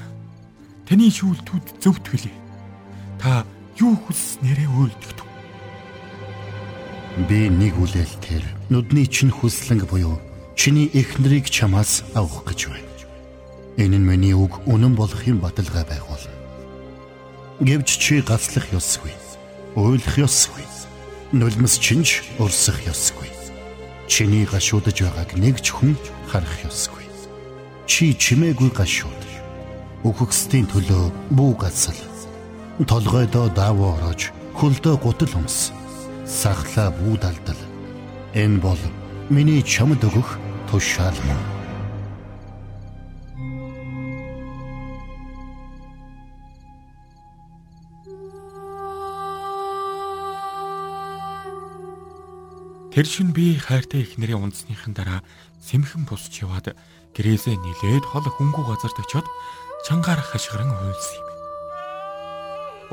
Таны 0.86 1.10
шүүлтүүд 1.10 1.82
зөвд 1.82 2.06
билээ. 2.14 2.38
Та 3.18 3.42
юу 3.82 3.98
хүсснээрээ 4.06 4.70
үйлдэгдэв. 4.70 5.30
Би 7.30 7.50
нэг 7.50 7.74
үлээлтээр 7.78 8.46
нүдний 8.70 9.06
чинь 9.10 9.34
хүслэнг 9.34 9.90
буюу 9.90 10.22
чиний 10.54 10.90
эхнэрийг 10.94 11.50
чамаас 11.50 12.06
авах 12.14 12.46
гэж 12.46 12.70
байна. 12.70 12.94
Энэ 13.78 13.98
нь 13.98 14.06
миний 14.06 14.34
үг 14.38 14.62
үнэн 14.70 14.94
болохын 14.94 15.42
баталгаа 15.42 15.86
байх 15.86 16.06
бол. 16.06 16.26
Гэвч 17.62 17.90
чи 17.98 18.22
гаслах 18.22 18.70
ёсгүй. 18.74 19.14
Уйлах 19.76 20.18
ёсгүй. 20.22 20.66
Нулимс 21.34 21.82
чинж 21.82 22.22
урсах 22.38 22.86
ёсгүй. 22.86 23.30
Чиний 24.06 24.46
гашуудж 24.46 25.02
байгааг 25.02 25.34
нэг 25.34 25.58
ч 25.66 25.74
хүн 25.74 25.98
харах 26.30 26.62
ёсгүй. 26.62 27.10
Чи 27.90 28.14
чимээгүй 28.14 28.70
гашууд. 28.70 29.22
Үхэгсдийн 30.06 30.70
төлөө 30.70 31.10
бүү 31.34 31.54
гацал. 31.58 31.98
Толгойдоо 32.86 33.50
даавуу 33.50 33.98
ороож 33.98 34.30
хөлдөө 34.54 34.96
гутал 35.02 35.42
өмс. 35.42 35.74
Сахлаа 36.28 36.94
бүү 36.94 37.18
далдал. 37.18 37.62
Энэ 38.38 38.62
бол 38.62 38.82
миний 39.34 39.66
чамд 39.66 40.06
өгөх 40.06 40.38
тушаал 40.70 41.18
мөн. 41.26 41.53
Тэр 52.94 53.06
шин 53.10 53.34
би 53.34 53.58
хайртай 53.58 54.06
их 54.06 54.18
нэрийн 54.22 54.46
унцныхын 54.46 54.94
дараа 54.94 55.26
сэмхэн 55.66 56.06
бусч 56.06 56.46
яваад 56.46 56.78
гэрээсээ 57.18 57.58
нилээд 57.58 58.06
хол 58.06 58.22
хөнгүү 58.22 58.64
газарт 58.70 59.02
очиод 59.02 59.26
чангаар 59.90 60.22
хашгиран 60.22 60.70
уйлсан 60.70 61.18
юм. 61.18 61.28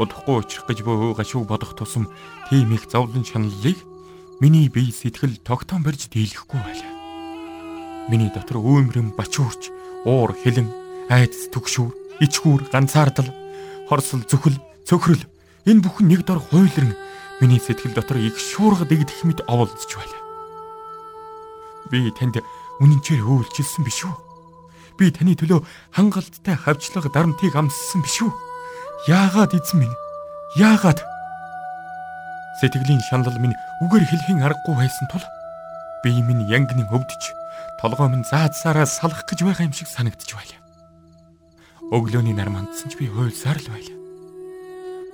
Удахгүй 0.01 0.35
очих 0.41 0.65
гэж 0.65 0.81
бөө 0.89 1.21
гашуу 1.21 1.45
бодох 1.45 1.77
тусам 1.77 2.09
тийм 2.49 2.73
их 2.73 2.89
зовлон 2.89 3.29
шаналлыг 3.29 3.77
Миний 4.41 4.71
бие 4.71 4.91
сэтгэл 4.91 5.37
тогтоон 5.45 5.83
барьж 5.85 6.09
дийлэхгүй 6.09 6.61
байлаа. 6.65 8.09
Миний 8.09 8.33
дотор 8.33 8.57
үүмрэм 8.57 9.13
бачуурч, 9.13 9.69
уур 10.09 10.33
хилэн, 10.33 10.73
айдас 11.13 11.53
түгшүүр, 11.53 11.93
ичгүүр, 12.25 12.73
ганцаардал, 12.73 13.29
хорсол 13.93 14.25
зүхэл, 14.25 14.57
цөхрөл 14.89 15.29
энэ 15.69 15.85
бүхэн 15.85 16.09
нэг 16.09 16.25
дор 16.25 16.41
хуйлран 16.41 16.97
миний 17.41 17.61
сэтгэл 17.61 17.95
дотор 17.97 18.19
их 18.19 18.39
шуурга 18.39 18.85
дэгдэх 18.85 19.25
мэт 19.25 19.41
оволдож 19.49 19.91
байлаа. 19.97 20.23
Би 21.91 22.13
танд 22.13 22.39
үнэнчээр 22.81 23.25
өөлжилсэн 23.25 23.85
биш 23.85 24.05
үү? 24.05 24.15
Би 25.01 25.11
таны 25.11 25.35
төлөө 25.35 25.65
хангалттай 25.97 26.55
хавчлага 26.55 27.09
дарамтыг 27.09 27.57
амссан 27.57 28.05
биш 28.05 28.21
үү? 28.21 28.33
Яагаад 29.09 29.57
эзэн 29.57 29.89
минь? 29.89 29.97
Яагаад? 30.61 31.01
Сэтгэлийн 32.61 33.01
шанал 33.09 33.37
минь 33.41 33.57
үгээр 33.81 34.05
хэлхийн 34.05 34.45
аргагүй 34.45 34.77
байсан 34.77 35.09
тул 35.09 35.25
бие 36.05 36.21
минь 36.21 36.45
янгны 36.49 36.85
өвдөж 36.85 37.23
толгой 37.81 38.09
минь 38.13 38.29
заадсараа 38.29 38.85
салах 38.85 39.25
гэж 39.25 39.45
байгаа 39.45 39.69
юм 39.69 39.73
шиг 39.73 39.89
санагдчих 39.89 40.37
байлаа. 40.37 40.61
Өглөөний 41.97 42.37
нар 42.37 42.53
мандсан 42.53 42.93
ч 42.93 43.01
би 43.01 43.09
хуйлсаар 43.09 43.57
л 43.57 43.73
байлаа. 43.73 44.00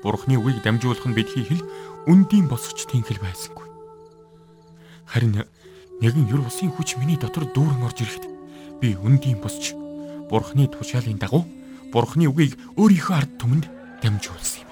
Бурхны 0.06 0.38
үгийг 0.38 0.62
дамжуулах 0.62 1.02
нь 1.02 1.18
бидхий 1.18 1.42
хэл 1.42 1.66
үндийн 2.06 2.46
босгоч 2.46 2.86
тэнхэл 2.86 3.18
байсангүй. 3.18 3.66
Харин 5.02 5.42
нэгэн 5.98 6.30
юр 6.30 6.46
усын 6.46 6.70
хүч 6.70 6.94
миний 6.94 7.18
дотор 7.18 7.42
дүүрэн 7.50 7.82
орж 7.82 8.06
ирэхэд 8.06 8.24
би 8.78 8.94
үндийн 8.94 9.42
босч 9.42 9.74
Бурхны 10.30 10.70
тушаалын 10.70 11.18
дагуу 11.18 11.42
Бурхны 11.90 12.30
үгийг 12.30 12.54
өөрийнхөө 12.78 13.16
ард 13.18 13.34
түмэнд 13.34 13.66
дамжуулсан 13.98 14.62
юм. 14.62 14.70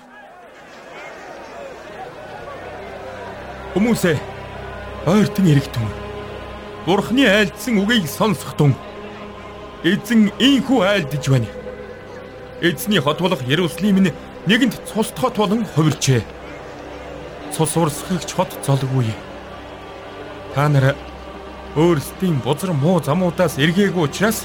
Хүмүүсээ 3.75 4.17
ойртон 5.11 5.51
эргэтэн. 5.51 5.91
Бурхны 6.87 7.27
айлдсан 7.27 7.83
үгийг 7.83 8.07
сонсох 8.07 8.55
тун. 8.55 8.79
Эзэн 9.83 10.31
ийхүү 10.39 10.79
айлдж 10.79 11.27
байна. 11.27 11.51
Эзний 12.63 13.03
хот 13.03 13.19
болох 13.19 13.43
Иерусалим 13.43 13.99
нь 13.99 14.15
нэгэнт 14.47 14.77
цус 14.89 15.13
хот 15.17 15.37
болон 15.37 15.65
хувирчээ. 15.65 16.23
Цус 17.53 17.77
урсгагч 17.77 18.31
хот 18.37 18.51
золгүй. 18.67 19.09
Та 20.55 20.69
нар 20.69 20.97
өөрсдийн 21.77 22.43
бузар 22.45 22.73
муу 22.73 23.01
замуудаас 23.01 23.57
эргээгүй 23.59 24.05
учраас 24.05 24.45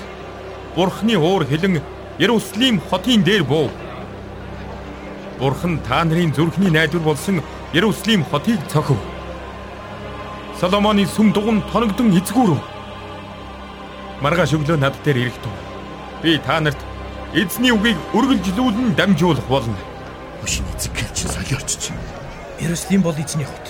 Бурхны 0.76 1.18
уур 1.18 1.44
хилэн 1.46 1.82
Иерусалим 2.18 2.80
хотын 2.90 3.24
дээр 3.24 3.44
буув. 3.44 3.72
Бурхан 5.40 5.80
та 5.88 6.04
нарын 6.04 6.34
зүрхний 6.34 6.72
найдвар 6.72 7.04
болсон 7.04 7.44
Иерусалим 7.74 8.24
хотыг 8.24 8.60
цохив. 8.72 8.98
Соломоны 10.60 11.06
сүм 11.06 11.34
дугуйн 11.34 11.62
тоногдсон 11.72 12.16
эзгүүрв. 12.16 12.60
Маргааш 14.22 14.56
өглөө 14.56 14.78
над 14.80 14.96
дээр 15.04 15.18
ирэх 15.28 15.38
тун. 15.44 15.56
Би 16.22 16.38
та 16.40 16.60
нарт 16.60 16.80
эзний 17.34 17.72
үгийг 17.72 17.98
үргэлжлүүлэн 18.14 18.96
дамжуулах 18.96 19.48
болно. 19.48 19.89
Өшин 20.44 20.66
эзэг 20.76 20.94
гэлч 20.94 21.28
солиорч 21.28 21.70
чи. 21.78 21.94
Иерусалим 22.60 23.02
бол 23.02 23.16
эзний 23.16 23.46
хот. 23.46 23.68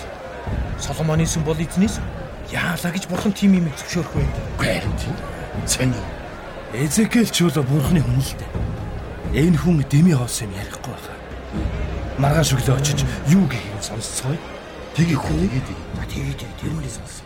Соломоны 0.80 1.26
сүм 1.26 1.44
бол 1.44 1.58
эзнээс 1.58 2.00
яалаа 2.52 2.92
гэж 2.92 3.08
бурхан 3.08 3.34
тийм 3.34 3.58
юм 3.58 3.70
зөвшөөрөх 3.74 4.16
вэ? 4.16 4.26
Харин 4.58 4.96
тийм. 4.98 5.16
Цэний 5.66 6.06
Эзекэл 6.74 7.26
ч 7.26 7.42
бол 7.42 7.66
бурхны 7.66 7.98
хүн 7.98 8.22
л 8.22 8.34
дээ. 8.38 9.50
Энэ 9.50 9.58
хүн 9.58 9.82
дэми 9.90 10.14
хоос 10.14 10.46
юм 10.46 10.54
ярихгүй 10.54 10.94
байхаа. 10.94 11.18
Маргааш 12.22 12.54
өглөө 12.54 12.78
очиж 12.78 13.02
юу 13.26 13.50
гэхийг 13.50 13.82
сонсцгоё. 13.82 14.38
тгийг 14.94 15.18
хүн 15.18 15.50
нэгэд. 15.50 15.68
За 15.98 16.04
тэгээ 16.06 16.36
тэгээ 16.38 16.58
тэр 16.62 16.72
мөрийг 16.78 16.94
сонс. 16.94 17.26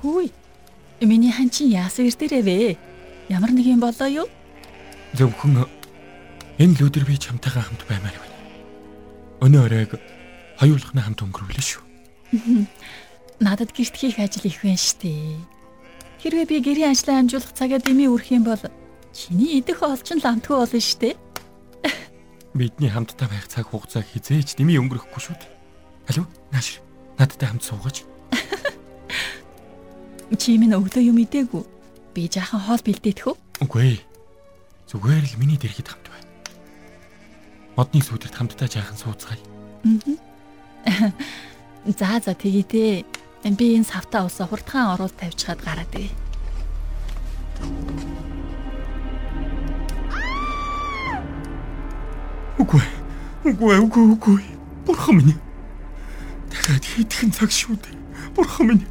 Хүй. 0.00 0.32
Миний 1.00 1.32
хан 1.32 1.48
чи 1.48 1.64
яасан 1.64 2.12
ирдэрээ 2.12 2.42
вэ? 2.44 2.76
Ямар 3.32 3.56
нэг 3.56 3.64
юм 3.64 3.80
болоо 3.80 4.08
юу? 4.08 4.28
Зөвхөн 5.16 5.64
энэ 6.60 6.76
л 6.76 6.92
өдөр 6.92 7.08
би 7.08 7.16
чамтайгаа 7.16 7.64
хамт 7.64 7.88
баймаар 7.88 8.12
байна. 8.20 8.36
Өнөө 9.40 9.62
оройг 9.64 9.92
хоёулахна 10.60 11.00
хамт 11.00 11.24
өнгөрүүлээ 11.24 11.64
шүү. 11.64 11.82
Надад 13.40 13.72
гэрт 13.72 13.96
хийх 13.96 14.20
ажил 14.20 14.44
их 14.44 14.60
байна 14.60 14.76
штэ. 14.76 15.40
Хэрвээ 16.20 16.44
би 16.44 16.56
гэрийн 16.60 16.92
ажлаа 16.92 17.24
амжуулах 17.24 17.56
цагаа 17.56 17.80
дэмий 17.80 18.12
үрэх 18.12 18.36
юм 18.36 18.44
бол 18.44 18.60
чиний 19.16 19.56
идэх 19.64 19.80
олчин 19.80 20.20
ламтгүй 20.20 20.52
болно 20.52 20.80
штэ. 20.84 21.16
Бидний 22.52 22.92
хамтдаа 22.92 23.32
байх 23.32 23.48
цаг 23.48 23.72
хугацаа 23.72 24.04
хизээж 24.04 24.60
дэмий 24.60 24.76
өнгөрөхгүй 24.76 25.16
шүү 25.16 25.32
дээ. 25.32 25.52
Алуу, 26.12 26.28
нааш. 26.52 26.84
Надтай 27.16 27.48
хамт 27.48 27.64
суугаач. 27.64 28.09
Чи 30.38 30.56
минь 30.58 30.74
өглөө 30.76 31.02
юм 31.10 31.18
идээгүй. 31.26 31.64
Би 32.14 32.30
жаахан 32.30 32.62
хоол 32.62 32.82
бэлдээдэх 32.86 33.26
үү? 33.34 33.36
Үгүй 33.66 33.82
ээ. 33.82 33.98
Зүгээр 34.86 35.24
л 35.26 35.38
миний 35.42 35.58
дэргэд 35.58 35.90
хамт 35.90 36.06
бай. 36.06 36.22
Модны 37.74 37.98
сүйдэрт 37.98 38.34
хамтдаа 38.38 38.68
жаахан 38.70 38.98
сууцгаая. 38.98 39.38
За 41.98 42.20
за 42.20 42.34
тэгье 42.34 42.62
дээ. 42.62 43.04
Би 43.56 43.74
энэ 43.74 43.88
савтаа 43.88 44.28
усаа 44.28 44.46
хурдхан 44.46 44.94
оруулж 44.94 45.16
тавьчихад 45.16 45.64
гараад 45.64 45.94
ий. 45.96 46.12
Үгүй. 52.60 52.84
Үгүй, 53.48 53.76
үгүй, 53.80 54.04
үгүй. 54.12 54.40
Бурхан 54.84 55.16
минь. 55.16 55.40
Дахиад 56.52 56.84
хийдхэн 56.84 57.32
цаг 57.32 57.48
шүү 57.48 57.80
дээ. 57.80 57.96
Бурхан 58.36 58.66
минь. 58.68 58.84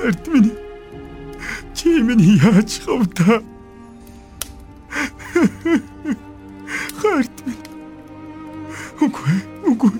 Хайрт 0.00 0.28
минь. 0.28 0.52
Чи 1.74 2.00
минь 2.00 2.40
яаж 2.42 2.80
хавта? 2.80 3.42
Хайрт 6.96 7.36
минь. 7.44 7.64
Үгүй, 9.04 9.36
үгүй. 9.68 9.92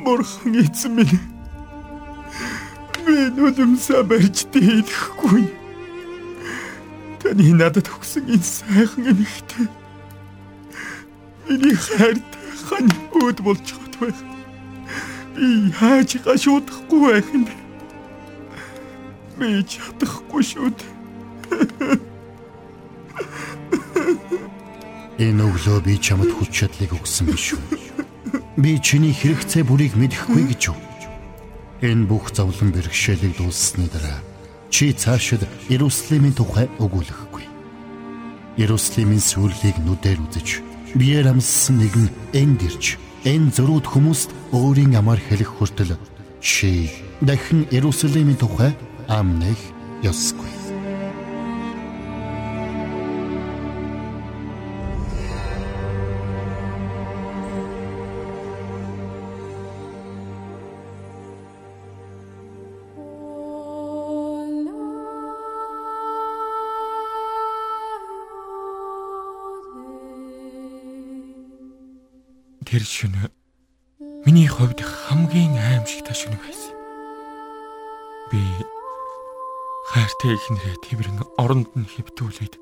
Бурхан 0.00 0.56
эзэн 0.64 0.96
минь. 0.96 1.20
Би 3.04 3.28
нүлэмсэ 3.36 4.00
барьж 4.08 4.48
дээхгүй. 4.56 5.44
Таны 7.20 7.52
надад 7.52 7.92
өгсөн 7.92 8.24
энэ 8.24 8.52
сайхан 8.56 9.12
эмэгтэй. 9.12 9.68
Миний 11.44 11.76
хайрт 11.76 12.30
хань 12.64 12.88
өөд 13.20 13.44
болж 13.44 13.68
хот 13.68 14.00
байх. 14.00 14.33
Би 15.34 15.74
яаж 15.74 16.10
гашуудахгүй 16.22 17.00
байх 17.10 17.28
бэ? 17.34 17.54
Би 19.38 19.48
чадахгүй 19.66 20.42
шүү 20.46 20.70
дээ. 20.70 20.92
Энэ 25.18 25.42
өглөө 25.46 25.78
би 25.86 25.94
чамд 25.98 26.30
хүч 26.30 26.50
чадлыг 26.54 26.94
өгсөн 26.94 27.30
биш 27.30 27.54
үү? 27.54 27.62
Би 28.58 28.78
чиний 28.78 29.14
хэрэгцээ 29.14 29.62
бүрийг 29.66 29.98
мэдэхгүй 29.98 30.54
гэж 30.54 30.62
юу? 30.70 30.78
Энэ 31.82 32.06
бүх 32.06 32.34
зовлон 32.34 32.70
бэрхшээлийг 32.74 33.38
дууссны 33.38 33.86
дараа 33.90 34.18
чи 34.74 34.90
цаашид 34.90 35.46
Иерусалимийн 35.70 36.34
тухай 36.34 36.66
өгүүлэхгүй. 36.82 37.46
Иерусалимийн 38.58 39.22
сүрлийг 39.22 39.78
нүдээр 39.82 40.18
үзэж 40.18 40.62
биеэр 40.98 41.30
амссан 41.30 41.78
нэгэн 41.78 42.10
энд 42.34 42.60
ирж 42.66 42.98
энэ 43.22 43.54
зөрүүд 43.54 43.86
хүмүүст 43.86 44.30
өөрийн 44.52 44.96
амар 44.96 45.18
хэлэх 45.18 45.50
хүртэл 45.54 45.96
чи 46.40 46.90
дахин 47.20 47.66
Иерусалимийн 47.70 48.36
тухай 48.36 48.72
амнах 49.08 49.60
ёсгүй. 50.02 50.52
Тэр 72.64 72.82
шөнө 72.82 73.30
миний 74.24 74.48
хувьд 74.48 74.80
хамгийн 74.80 75.52
аимшигтай 75.60 76.16
шөнө 76.16 76.40
байсан. 76.40 76.72
Би 78.32 78.40
хайртай 79.92 80.32
ихнэрээ 80.32 80.76
тэрэн 80.80 81.18
оронд 81.36 81.68
нь 81.76 81.84
хэвтүүлээд 81.84 82.56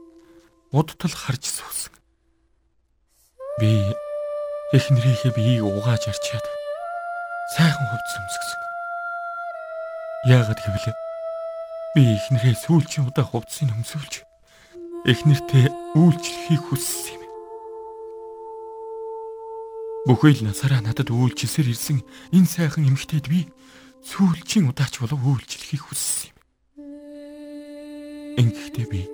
удтал 0.75 1.15
харж 1.15 1.43
суусан. 1.47 1.95
Би 3.63 3.95
ихнэрийнхээ 4.75 5.33
биеийг 5.39 5.63
угааж 5.63 6.11
арчаад 6.11 6.47
сайхан 7.55 7.87
хувц 7.95 8.11
өмсгсөн. 8.19 8.63
Яагаад 10.35 10.61
гэвэл 10.67 10.99
би 11.95 12.03
ихнэрээ 12.19 12.59
сүүлчийн 12.59 13.07
удаа 13.07 13.23
хувцсыг 13.23 13.71
өмсүүлж 13.71 14.27
ихнэртэй 15.07 15.71
үйлчлэхийг 15.95 16.63
хүссэн 16.67 17.22
юм. 17.22 17.22
Бүхий 20.03 20.35
л 20.35 20.43
насаараа 20.51 20.83
надад 20.83 21.15
үйлчилсээр 21.15 21.71
ирсэн 21.71 22.03
энэ 22.35 22.51
сайхан 22.51 22.91
эмэгтэйд 22.91 23.31
би 23.31 23.47
сүүлчийн 24.03 24.67
удаач 24.67 24.99
болов 24.99 25.23
үйлчлэхийг 25.23 25.87
хүссэн 25.87 26.35
юм. 26.35 26.39
Ингэхдээ 28.35 28.87
би 28.91 29.07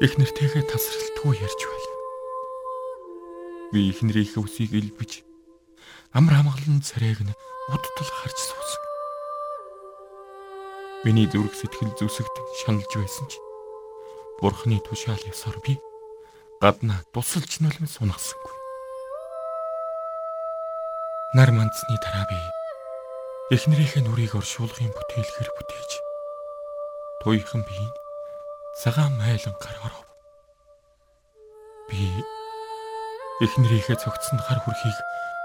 их 0.00 0.12
нэртэйгээ 0.16 0.64
тасралтгүй 0.64 1.44
ярьж 1.44 1.60
байл. 1.60 1.90
Би 3.76 3.92
их 3.92 4.00
нэрийнхээ 4.00 4.40
үсийг 4.40 4.72
илбэж 4.72 5.28
амар 6.16 6.40
хамгаалан 6.40 6.80
царайг 6.80 7.20
нь 7.20 7.36
удтал 7.68 8.08
харж 8.08 8.38
суусан. 8.40 8.84
Миний 11.04 11.28
зүрх 11.28 11.52
сэтгэл 11.52 11.92
зүсэгдэн 12.00 12.46
шаналж 12.64 12.92
байсан 12.96 13.28
ч 13.28 13.36
Бурхны 14.40 14.80
тушаал 14.80 15.20
ёсоор 15.28 15.60
би 15.60 15.76
гаднаа 16.64 17.04
тусалж 17.12 17.60
нулимс 17.60 18.00
сунагсангүй. 18.00 18.57
Нар 21.36 21.52
мандсны 21.52 21.92
дараа 22.00 22.24
би 22.24 22.40
эхнэрийнхээ 23.52 24.00
нүрийг 24.00 24.32
оршуулгын 24.32 24.88
бүтээлгээр 24.96 25.50
бүтээж 25.52 25.90
туйхан 27.20 27.68
биеийг 27.68 27.96
цагаан 28.80 29.12
майлан 29.20 29.52
гаргарав. 29.60 30.08
Би 31.92 32.24
эхнэрийнхээ 33.44 34.00
цогцсонд 34.00 34.40
гар 34.40 34.56
хүрхийг 34.64 34.98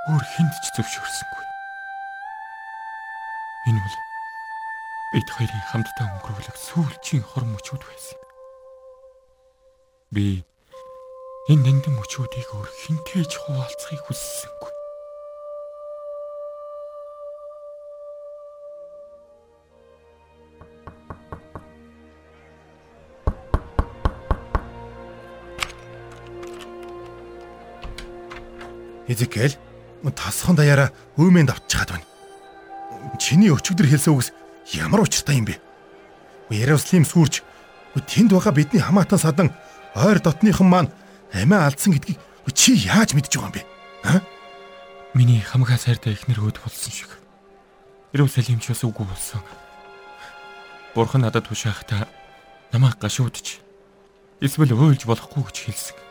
өөр 0.08 0.24
хүнд 0.24 0.56
ч 0.64 0.66
зөвшөөрсөнгүй. 0.72 1.46
Энэ 3.68 3.84
бол 3.84 3.98
бид 5.12 5.28
хоёрын 5.36 5.64
хамтдаа 5.68 6.08
өнгөрүүлэх 6.16 6.58
сүүлчийн 6.64 7.28
хор 7.28 7.44
мөчүүд 7.44 7.84
байсан. 7.84 8.20
Би 10.16 10.48
энэ 11.52 11.60
нандин 11.60 12.00
мөчүүдийг 12.00 12.48
өөр 12.56 12.72
хинтээж 12.72 13.32
хуваалцахыг 13.36 14.00
хүссэнгүй. 14.08 14.73
Эзекэл 29.14 29.54
тасхан 30.12 30.58
даяараа 30.58 30.90
өөмөнд 31.16 31.54
авчгаад 31.54 31.96
байна. 31.96 32.08
Чиний 33.22 33.54
өчигдөр 33.54 33.88
хэлсэн 33.88 34.14
үгс 34.18 34.34
ямар 34.74 35.06
учиртай 35.06 35.38
юм 35.38 35.48
бэ? 35.48 35.62
Иерусалим 36.50 37.06
сүрж 37.06 37.46
тэнд 37.96 38.34
байгаа 38.34 38.52
бидний 38.52 38.82
хамаатан 38.82 39.20
садан 39.22 39.50
ойр 39.96 40.20
дотныхан 40.20 40.68
маань 40.68 40.92
амиа 41.32 41.70
алдсан 41.70 41.94
гэдгийг 41.94 42.20
чи 42.52 42.76
яаж 42.76 43.14
мэдж 43.14 43.32
байгаа 43.38 43.48
юм 43.48 43.56
бэ? 43.56 43.62
Аа? 44.04 44.20
Миний 45.14 45.40
хамгаа 45.40 45.78
сайртай 45.78 46.14
ихнэр 46.18 46.42
өөд 46.42 46.58
болсон 46.60 46.92
шиг. 46.92 47.12
Иерусалим 48.12 48.60
ч 48.60 48.74
бас 48.74 48.84
үгүй 48.84 49.06
болсон. 49.08 49.40
Бурхан 50.96 51.22
надад 51.22 51.48
тушаахта 51.48 52.10
намайг 52.74 53.00
гашуудж 53.00 53.62
эсвэл 54.42 54.74
уйлж 54.76 55.06
болохгүй 55.08 55.44
гэж 55.48 55.58
хэлсэн. 55.70 56.03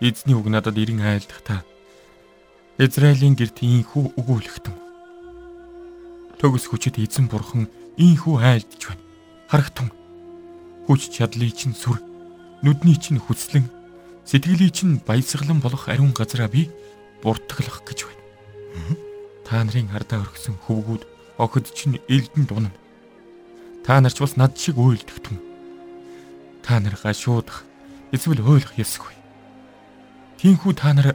Эзний 0.00 0.34
үг 0.34 0.50
надад 0.50 0.74
ирэн 0.74 1.00
айлдахдаа 1.06 1.62
Израилийн 2.78 3.38
герт 3.38 3.62
ийхүү 3.62 4.18
өгүүлэхтэн. 4.18 4.74
Төгс 6.42 6.66
хүчит 6.66 6.98
эзэн 6.98 7.30
бурхан 7.30 7.70
ийхүү 7.94 8.42
айлдж 8.42 8.90
байна. 8.90 9.02
Харагтун. 9.46 9.94
Хүч 10.90 11.14
чадлыг 11.14 11.54
чинь 11.54 11.78
сүр, 11.78 12.02
нүдний 12.66 12.98
чинь 12.98 13.22
хүслэн, 13.22 13.70
сэтгэлийн 14.26 14.74
чинь 14.74 14.98
баясгалан 15.06 15.62
болох 15.62 15.86
ариун 15.86 16.10
газараа 16.10 16.50
би 16.50 16.66
буртаглах 17.22 17.86
гэж 17.86 18.10
байна. 18.10 18.98
Та 19.46 19.62
нарын 19.62 19.94
ардаа 19.94 20.26
өргсөн 20.26 20.58
хөвгүүд 20.66 21.06
охид 21.38 21.70
чинь 21.70 22.02
элдэн 22.10 22.50
дунана. 22.50 22.74
Та 23.86 24.02
нарч 24.02 24.18
бас 24.18 24.34
над 24.34 24.58
шиг 24.58 24.74
уйлдэгтэн. 24.74 25.38
Та 26.66 26.82
нар 26.82 26.98
гашуудах 26.98 27.62
эсвэл 28.10 28.42
ойлгох 28.42 28.74
ёсгүй. 28.74 29.23
Тинхүү 30.44 30.74
та 30.76 30.92
нар 30.92 31.14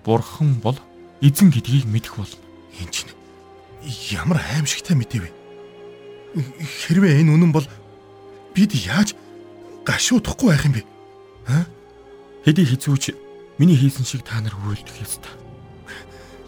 бурхан 0.00 0.54
бол 0.64 0.78
эзэн 1.20 1.52
гэдгийг 1.52 1.84
мэдэх 1.84 2.16
болно. 2.16 2.40
Энэ 2.80 2.88
чинь 2.88 3.12
ямар 4.16 4.40
аимшигтай 4.40 4.96
мэдээ 4.96 5.28
вэ? 5.28 5.30
Хэрвээ 6.88 7.20
энэ 7.20 7.36
үнэн 7.36 7.52
бол 7.52 7.68
бид 8.56 8.72
яаж 8.72 9.12
гашуудахгүй 9.84 10.48
байх 10.48 10.64
юм 10.64 10.80
бэ? 10.80 10.88
Аа? 11.52 11.68
Хэдий 12.48 12.64
хизүүч 12.64 13.12
миний 13.60 13.76
хийсэн 13.76 14.08
шиг 14.08 14.24
та 14.24 14.40
нар 14.40 14.56
үйлдэх 14.56 15.04
ёстой. 15.04 15.36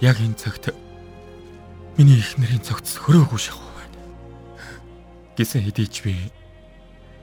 Яг 0.01 0.17
энэ 0.17 0.41
цагт 0.41 0.73
миний 2.01 2.17
их 2.17 2.41
нарын 2.41 2.65
цогц 2.65 3.05
хөрөөгүй 3.05 3.37
шахав 3.37 3.69
байна. 3.77 4.01
Гэсэн 5.37 5.61
хэдийч 5.69 6.01
би 6.01 6.17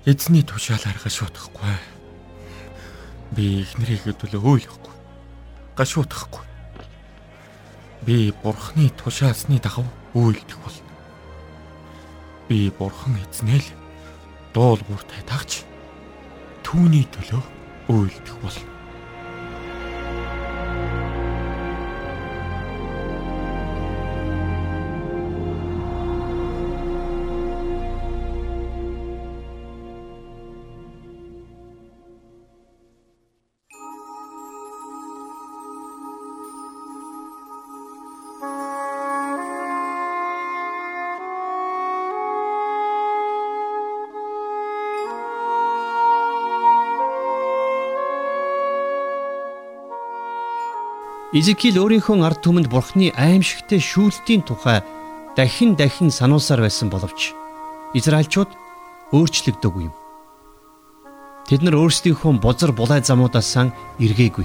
эзний 0.05 0.45
тушаалаар 0.45 1.01
гашуудахгүй. 1.01 1.73
Би 3.33 3.65
их 3.65 3.73
нарыг 3.81 4.05
төлөө 4.05 4.45
өөлөхгүй 4.45 4.90
гашуудахгүй. 5.81 6.45
Би 8.05 8.31
бурхны 8.43 8.89
тушаасны 9.01 9.57
дагав 9.57 9.87
үйлдэх 10.13 10.57
болно. 10.61 10.93
Би 12.47 12.69
бурхан 12.69 13.17
эзнэл 13.17 13.65
дуулууртай 14.53 15.25
тагч 15.25 15.63
түүний 16.61 17.09
төлөө 17.09 17.41
үйлдэх 17.89 18.37
болно. 18.45 18.70
Изекил 51.31 51.79
өөрийнхөө 51.79 52.27
ард 52.27 52.43
түмэнд 52.43 52.67
бурхны 52.67 53.07
аимшигтэй 53.15 53.79
шүүлтийн 53.79 54.43
тухай 54.43 54.83
дахин 55.39 55.79
дахин 55.79 56.11
сануулсаар 56.11 56.59
байсан 56.59 56.91
боловч 56.91 57.31
Израильчууд 57.95 58.51
өөрчлөгдөөгүй 59.15 59.87
юм. 59.87 59.95
Тэд 61.47 61.63
нар 61.63 61.79
өөрсдийнхөө 61.79 62.35
бузар 62.35 62.75
булай 62.75 62.99
замуудаас 62.99 63.47
сан 63.47 63.71
эргээгүй. 64.03 64.43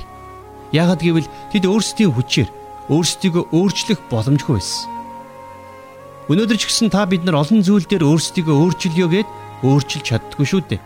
Яагад 0.70 1.02
гэвэл 1.02 1.26
тэд 1.50 1.66
өөрсдийн 1.66 2.14
хүчээр 2.14 2.54
өөрсдийгөө 2.86 3.50
өөрчлөх 3.50 4.00
боломжгүй 4.06 4.54
байсан. 4.54 4.86
Өнөөдөр 6.30 6.54
ч 6.54 6.70
гэсэн 6.70 6.94
та 6.94 7.02
бид 7.10 7.26
нар 7.26 7.42
олон 7.42 7.66
зүйл 7.66 7.82
дээр 7.82 8.06
өөрсдийгөө 8.06 8.54
өөрчилё 8.62 9.10
гэд 9.10 9.28
өөрчилж 9.66 10.06
чаддгүй 10.06 10.46
шүү 10.46 10.62
дээ. 10.70 10.80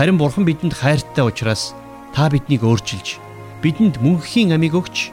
Харин 0.00 0.16
бурхан 0.16 0.48
бидэнд 0.48 0.72
хайртай 0.72 1.24
учраас 1.28 1.76
та 2.16 2.32
биднийг 2.32 2.64
өөрчилж 2.64 3.29
бидэнд 3.62 4.00
мөнхийн 4.00 4.52
амийг 4.56 4.74
өгч 4.80 5.12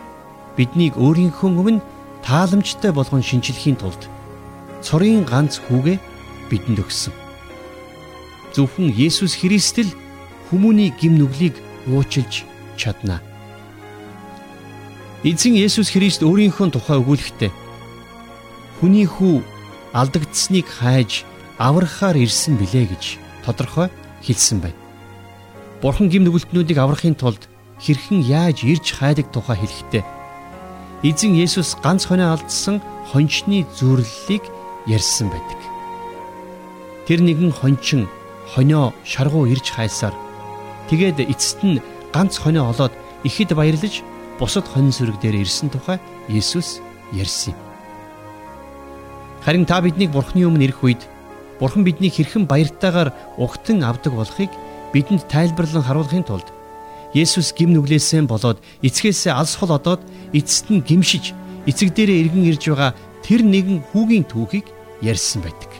биднийг 0.55 0.95
өөрийнхөө 0.95 1.49
өмнө 1.51 1.83
тааламжтай 2.23 2.91
болгон 2.95 3.23
шинчлэхийн 3.23 3.77
тулд 3.79 4.07
цорын 4.81 5.27
ганц 5.27 5.59
хүүгээ 5.63 5.97
бидэнд 6.49 6.79
өгсөн. 6.79 7.13
Зөвхөн 8.55 8.89
Есүс 8.95 9.35
Христ 9.37 9.77
л 9.83 9.91
хүмүүний 10.49 10.95
гим 10.95 11.19
нүглийг 11.19 11.55
уучилж 11.91 12.47
чадна. 12.79 13.19
Эзэн 15.27 15.59
Есүс 15.59 15.91
Христ 15.91 16.23
өөрийнхөө 16.23 16.71
тухай 16.71 16.97
өгүүлэхдээ 17.03 17.51
хүний 18.79 19.05
хүү 19.05 19.43
алдагдсныг 19.91 20.67
хайж 20.69 21.25
аврахаар 21.59 22.15
ирсэн 22.15 22.55
билээ 22.55 22.85
гэж 22.95 23.03
тодорхой 23.43 23.89
хэлсэн 24.23 24.61
байна. 24.61 24.79
Бурхан 25.81 26.09
гим 26.09 26.23
нүгэлтнүүдийг 26.23 26.77
аврахын 26.77 27.17
тулд 27.17 27.49
хэрхэн 27.79 28.21
яаж 28.25 28.63
ирж 28.65 28.97
хайдаг 28.97 29.29
тухай 29.31 29.57
хэлэхдээ 29.61 30.03
эзэн 31.05 31.37
Есүс 31.37 31.77
ганц 31.83 32.09
хонио 32.09 32.33
алдсан 32.33 32.81
хончны 33.13 33.65
зүрлэлийг 33.77 34.43
ярьсан 34.89 35.29
байдаг. 35.29 35.59
Тэр 37.05 37.21
нэгэн 37.21 37.53
хончин 37.53 38.09
хонио 38.49 38.93
шаргуу 39.05 39.45
ирж 39.45 39.69
хайсаар 39.69 40.15
тэгээд 40.89 41.21
эцэст 41.21 41.61
нь 41.61 41.77
ганц 42.09 42.41
хонио 42.41 42.65
олоод 42.73 42.93
ихэд 43.23 43.53
баярлаж 43.53 44.01
бусад 44.39 44.65
хонь 44.65 44.89
сүрэг 44.89 45.21
дээр 45.21 45.45
ирсэн 45.45 45.69
тухай 45.69 46.01
Есүс 46.27 46.81
ярьсан 47.13 47.53
юм. 47.53 47.59
Харин 49.45 49.65
та 49.69 49.79
биднийг 49.79 50.11
Бурхны 50.11 50.43
өмнө 50.49 50.65
ирэх 50.65 50.81
үед 50.83 51.01
Бурхан 51.61 51.85
биднийг 51.85 52.13
хэрхэн 52.17 52.49
баяртайгаар 52.49 53.13
угтан 53.37 53.85
авдаг 53.85 54.13
болохыг 54.13 54.51
бидэнд 54.93 55.29
тайлбарлан 55.29 55.83
харуулахын 55.85 56.25
тулд 56.25 56.56
Есүс 57.15 57.55
гим 57.55 57.71
нүглээсээ 57.71 58.27
болоод 58.27 58.59
эцгээсээ 58.83 59.31
алс 59.31 59.55
хол 59.55 59.71
одоод 59.71 60.03
эцэст 60.35 60.67
нь 60.67 60.83
гимшиж 60.83 61.31
эцэг 61.63 61.95
дээрээ 61.95 62.27
эргэн 62.27 62.47
ирж 62.51 62.63
байгаа 62.67 62.91
тэр 63.23 63.41
нэгэн 63.47 63.79
хүүгийн 63.91 64.27
түүхийг 64.27 64.67
ярьсан 64.99 65.39
байдаг. 65.43 65.71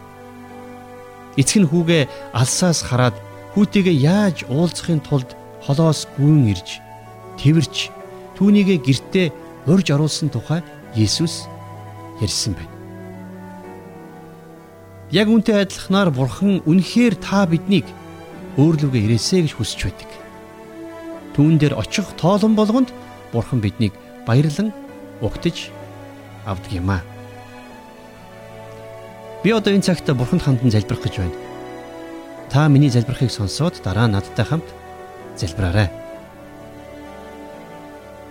Эцэг 1.36 1.67
нь 1.67 1.69
хүүгээ 1.69 2.07
алсаас 2.32 2.80
хараад 2.88 3.15
хүүтэйгээ 3.53 3.95
яаж 4.07 4.47
уулзахын 4.47 5.03
тулд 5.03 5.36
холоос 5.67 6.07
гүн 6.15 6.47
ирж 6.55 6.80
тэрч 7.36 7.91
түүнийгээ 8.39 8.80
гертээ 8.88 9.28
урьж 9.67 9.88
оруулсан 9.91 10.32
тухай 10.32 10.63
Есүс 10.95 11.45
ярьсан 12.23 12.55
байна. 12.55 12.73
Яг 15.11 15.28
үнтэй 15.28 15.59
адилханаар 15.61 16.09
Бурхан 16.09 16.63
үнэхээр 16.63 17.15
та 17.19 17.43
биднийг 17.45 17.86
өөрлөгөө 18.55 19.01
ирээсэ 19.05 19.43
гэж 19.43 19.53
хүсэж 19.55 19.80
байдаг 19.88 20.16
түүн 21.38 21.61
дээр 21.61 21.77
очих 21.77 22.09
тоолон 22.17 22.57
болгонд 22.57 22.89
Бурхан 23.29 23.61
биднийг 23.61 23.93
баярлан 24.25 24.73
угтаж 25.21 25.69
авдаг 26.49 26.73
юм 26.73 26.89
аа. 26.89 27.05
Би 29.45 29.53
одоо 29.53 29.69
энэ 29.69 29.85
цагт 29.85 30.09
Бурханд 30.17 30.41
хандан 30.41 30.73
залбирах 30.73 31.05
гэж 31.05 31.21
байна. 31.21 31.38
Та 32.49 32.67
миний 32.67 32.89
залбирахыг 32.89 33.29
сонсоод 33.29 33.77
дараа 33.85 34.09
надтай 34.09 34.45
хамт 34.49 34.65
залбираарай. 35.38 35.93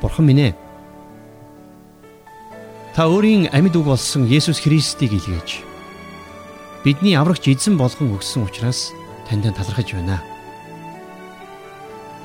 Бурхан 0.03 0.27
минь 0.27 0.51
ээ. 0.51 0.55
Та 2.99 3.07
өөрийн 3.07 3.55
амьд 3.55 3.79
үг 3.79 3.87
болсон 3.87 4.27
Есүс 4.27 4.59
Христийг 4.59 5.15
илгээж 5.15 5.63
Бидний 6.83 7.15
аврагч 7.15 7.47
эзэн 7.47 7.77
болгон 7.79 8.19
өгсөн 8.19 8.47
учраас 8.51 8.91
танд 9.29 9.47
талархаж 9.47 9.95
байна. 9.95 10.23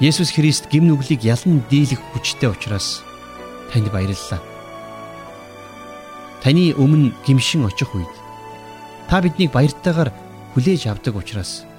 Есүс 0.02 0.34
Христ 0.34 0.66
гим 0.74 0.90
нүглийг 0.90 1.22
ялан 1.22 1.62
дийлэх 1.70 2.02
хүчтэй 2.10 2.50
учраас 2.50 3.06
танд 3.70 3.86
баярлалаа. 3.94 4.42
Таны 6.42 6.74
өмнө 6.74 7.14
гимшин 7.22 7.70
очих 7.70 7.94
үед 7.94 8.10
та 9.06 9.22
биднийг 9.22 9.54
баяртайгаар 9.54 10.10
хүлээж 10.58 10.90
авдаг 10.90 11.22
учраас 11.22 11.70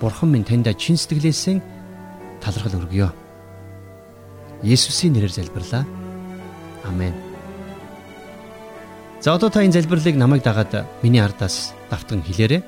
Бурхан 0.00 0.32
минь 0.32 0.48
таньда 0.48 0.72
чин 0.72 0.96
сэтгэлээсээ 0.96 1.60
талархал 2.40 2.88
өргөё. 2.88 3.12
Есүсийн 4.64 5.12
нэрээр 5.12 5.36
залбирлаа. 5.36 5.84
Амен. 6.88 7.12
За 9.20 9.36
одоо 9.36 9.52
та 9.52 9.60
энэ 9.60 9.76
залбирлыг 9.76 10.16
намайг 10.16 10.40
дагаад 10.40 10.88
миний 11.04 11.20
ардаас 11.20 11.76
давтан 11.92 12.24
хэлээрэй. 12.24 12.64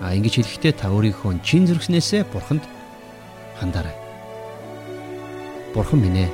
А 0.00 0.16
ингэж 0.16 0.40
хэлэхдээ 0.40 0.72
та 0.72 0.88
өөрийнхөө 0.88 1.44
чин 1.44 1.68
зүрхнээсээ 1.68 2.24
Бурханд 2.32 2.64
хандаарай. 3.60 4.05
Бурхан 5.76 6.00
минь 6.00 6.24
ээ. 6.24 6.30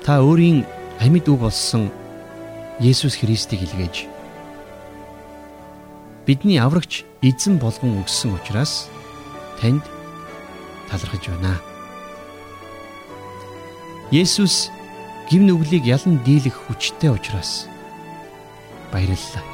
Та 0.00 0.24
өөрийн 0.24 0.64
амьд 1.04 1.28
үг 1.28 1.44
болсон 1.44 1.92
Есүс 2.80 3.20
Христийг 3.20 3.60
илгээж 3.60 4.08
бидний 6.24 6.56
аврагч 6.56 7.04
эзэн 7.20 7.60
болгон 7.60 8.00
өгсөн 8.00 8.40
учраас 8.40 8.88
танд 9.60 9.84
талархаж 10.88 11.28
байна. 11.28 11.60
Есүс 14.08 14.72
гим 15.28 15.44
нүглийг 15.44 15.84
ялан 15.84 16.24
дийлэх 16.24 16.56
хүчтэй 16.56 17.12
учраас 17.12 17.68
баярлалаа. 18.88 19.44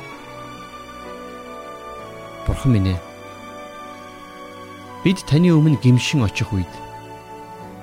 Бурхан 2.46 2.78
минь 2.78 2.94
ээ. 2.94 3.00
Бид 5.02 5.18
таны 5.26 5.50
өмнө 5.50 5.82
гимшин 5.82 6.22
очих 6.22 6.54
үед 6.54 6.70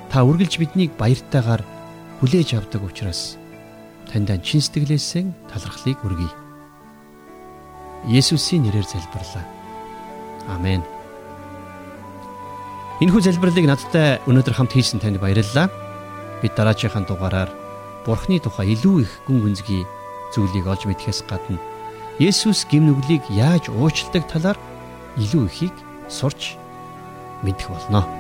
та 0.10 0.26
үргэлж 0.26 0.58
биднийг 0.58 0.92
баяртайгаар 0.98 1.62
хүлээж 2.20 2.58
авдаг 2.58 2.82
учраас 2.84 3.38
таньд 4.10 4.34
чин 4.42 4.62
сэтгэлээсээ 4.62 5.54
талархлыг 5.54 6.02
өргөе. 6.02 6.34
Есүсийн 8.10 8.66
нэрээр 8.66 8.88
залбирлаа. 8.90 9.46
Амен. 10.50 10.82
Энэхүү 13.00 13.22
залбирлыг 13.22 13.70
надтай 13.70 14.18
өнөөдөр 14.26 14.56
хамт 14.58 14.74
хийсэн 14.74 15.00
танд 15.00 15.22
баярлалаа. 15.22 15.70
Бид 16.42 16.54
дараачихан 16.58 17.06
дугаараар 17.06 17.52
Бурхны 18.04 18.40
тухай 18.42 18.74
илүү 18.74 19.06
их 19.06 19.12
гүн 19.28 19.44
гүнзгий 19.44 19.84
зүйлийг 20.34 20.66
олж 20.66 20.88
мэдхээс 20.88 21.28
гадна 21.30 21.60
Есүс 22.20 22.68
гимнүглийг 22.68 23.24
яаж 23.32 23.72
уучладаг 23.72 24.28
талаар 24.28 24.58
илүү 25.16 25.48
ихийг 25.48 25.76
сурч 26.12 26.60
мэдэх 27.44 27.72
болно. 27.72 28.19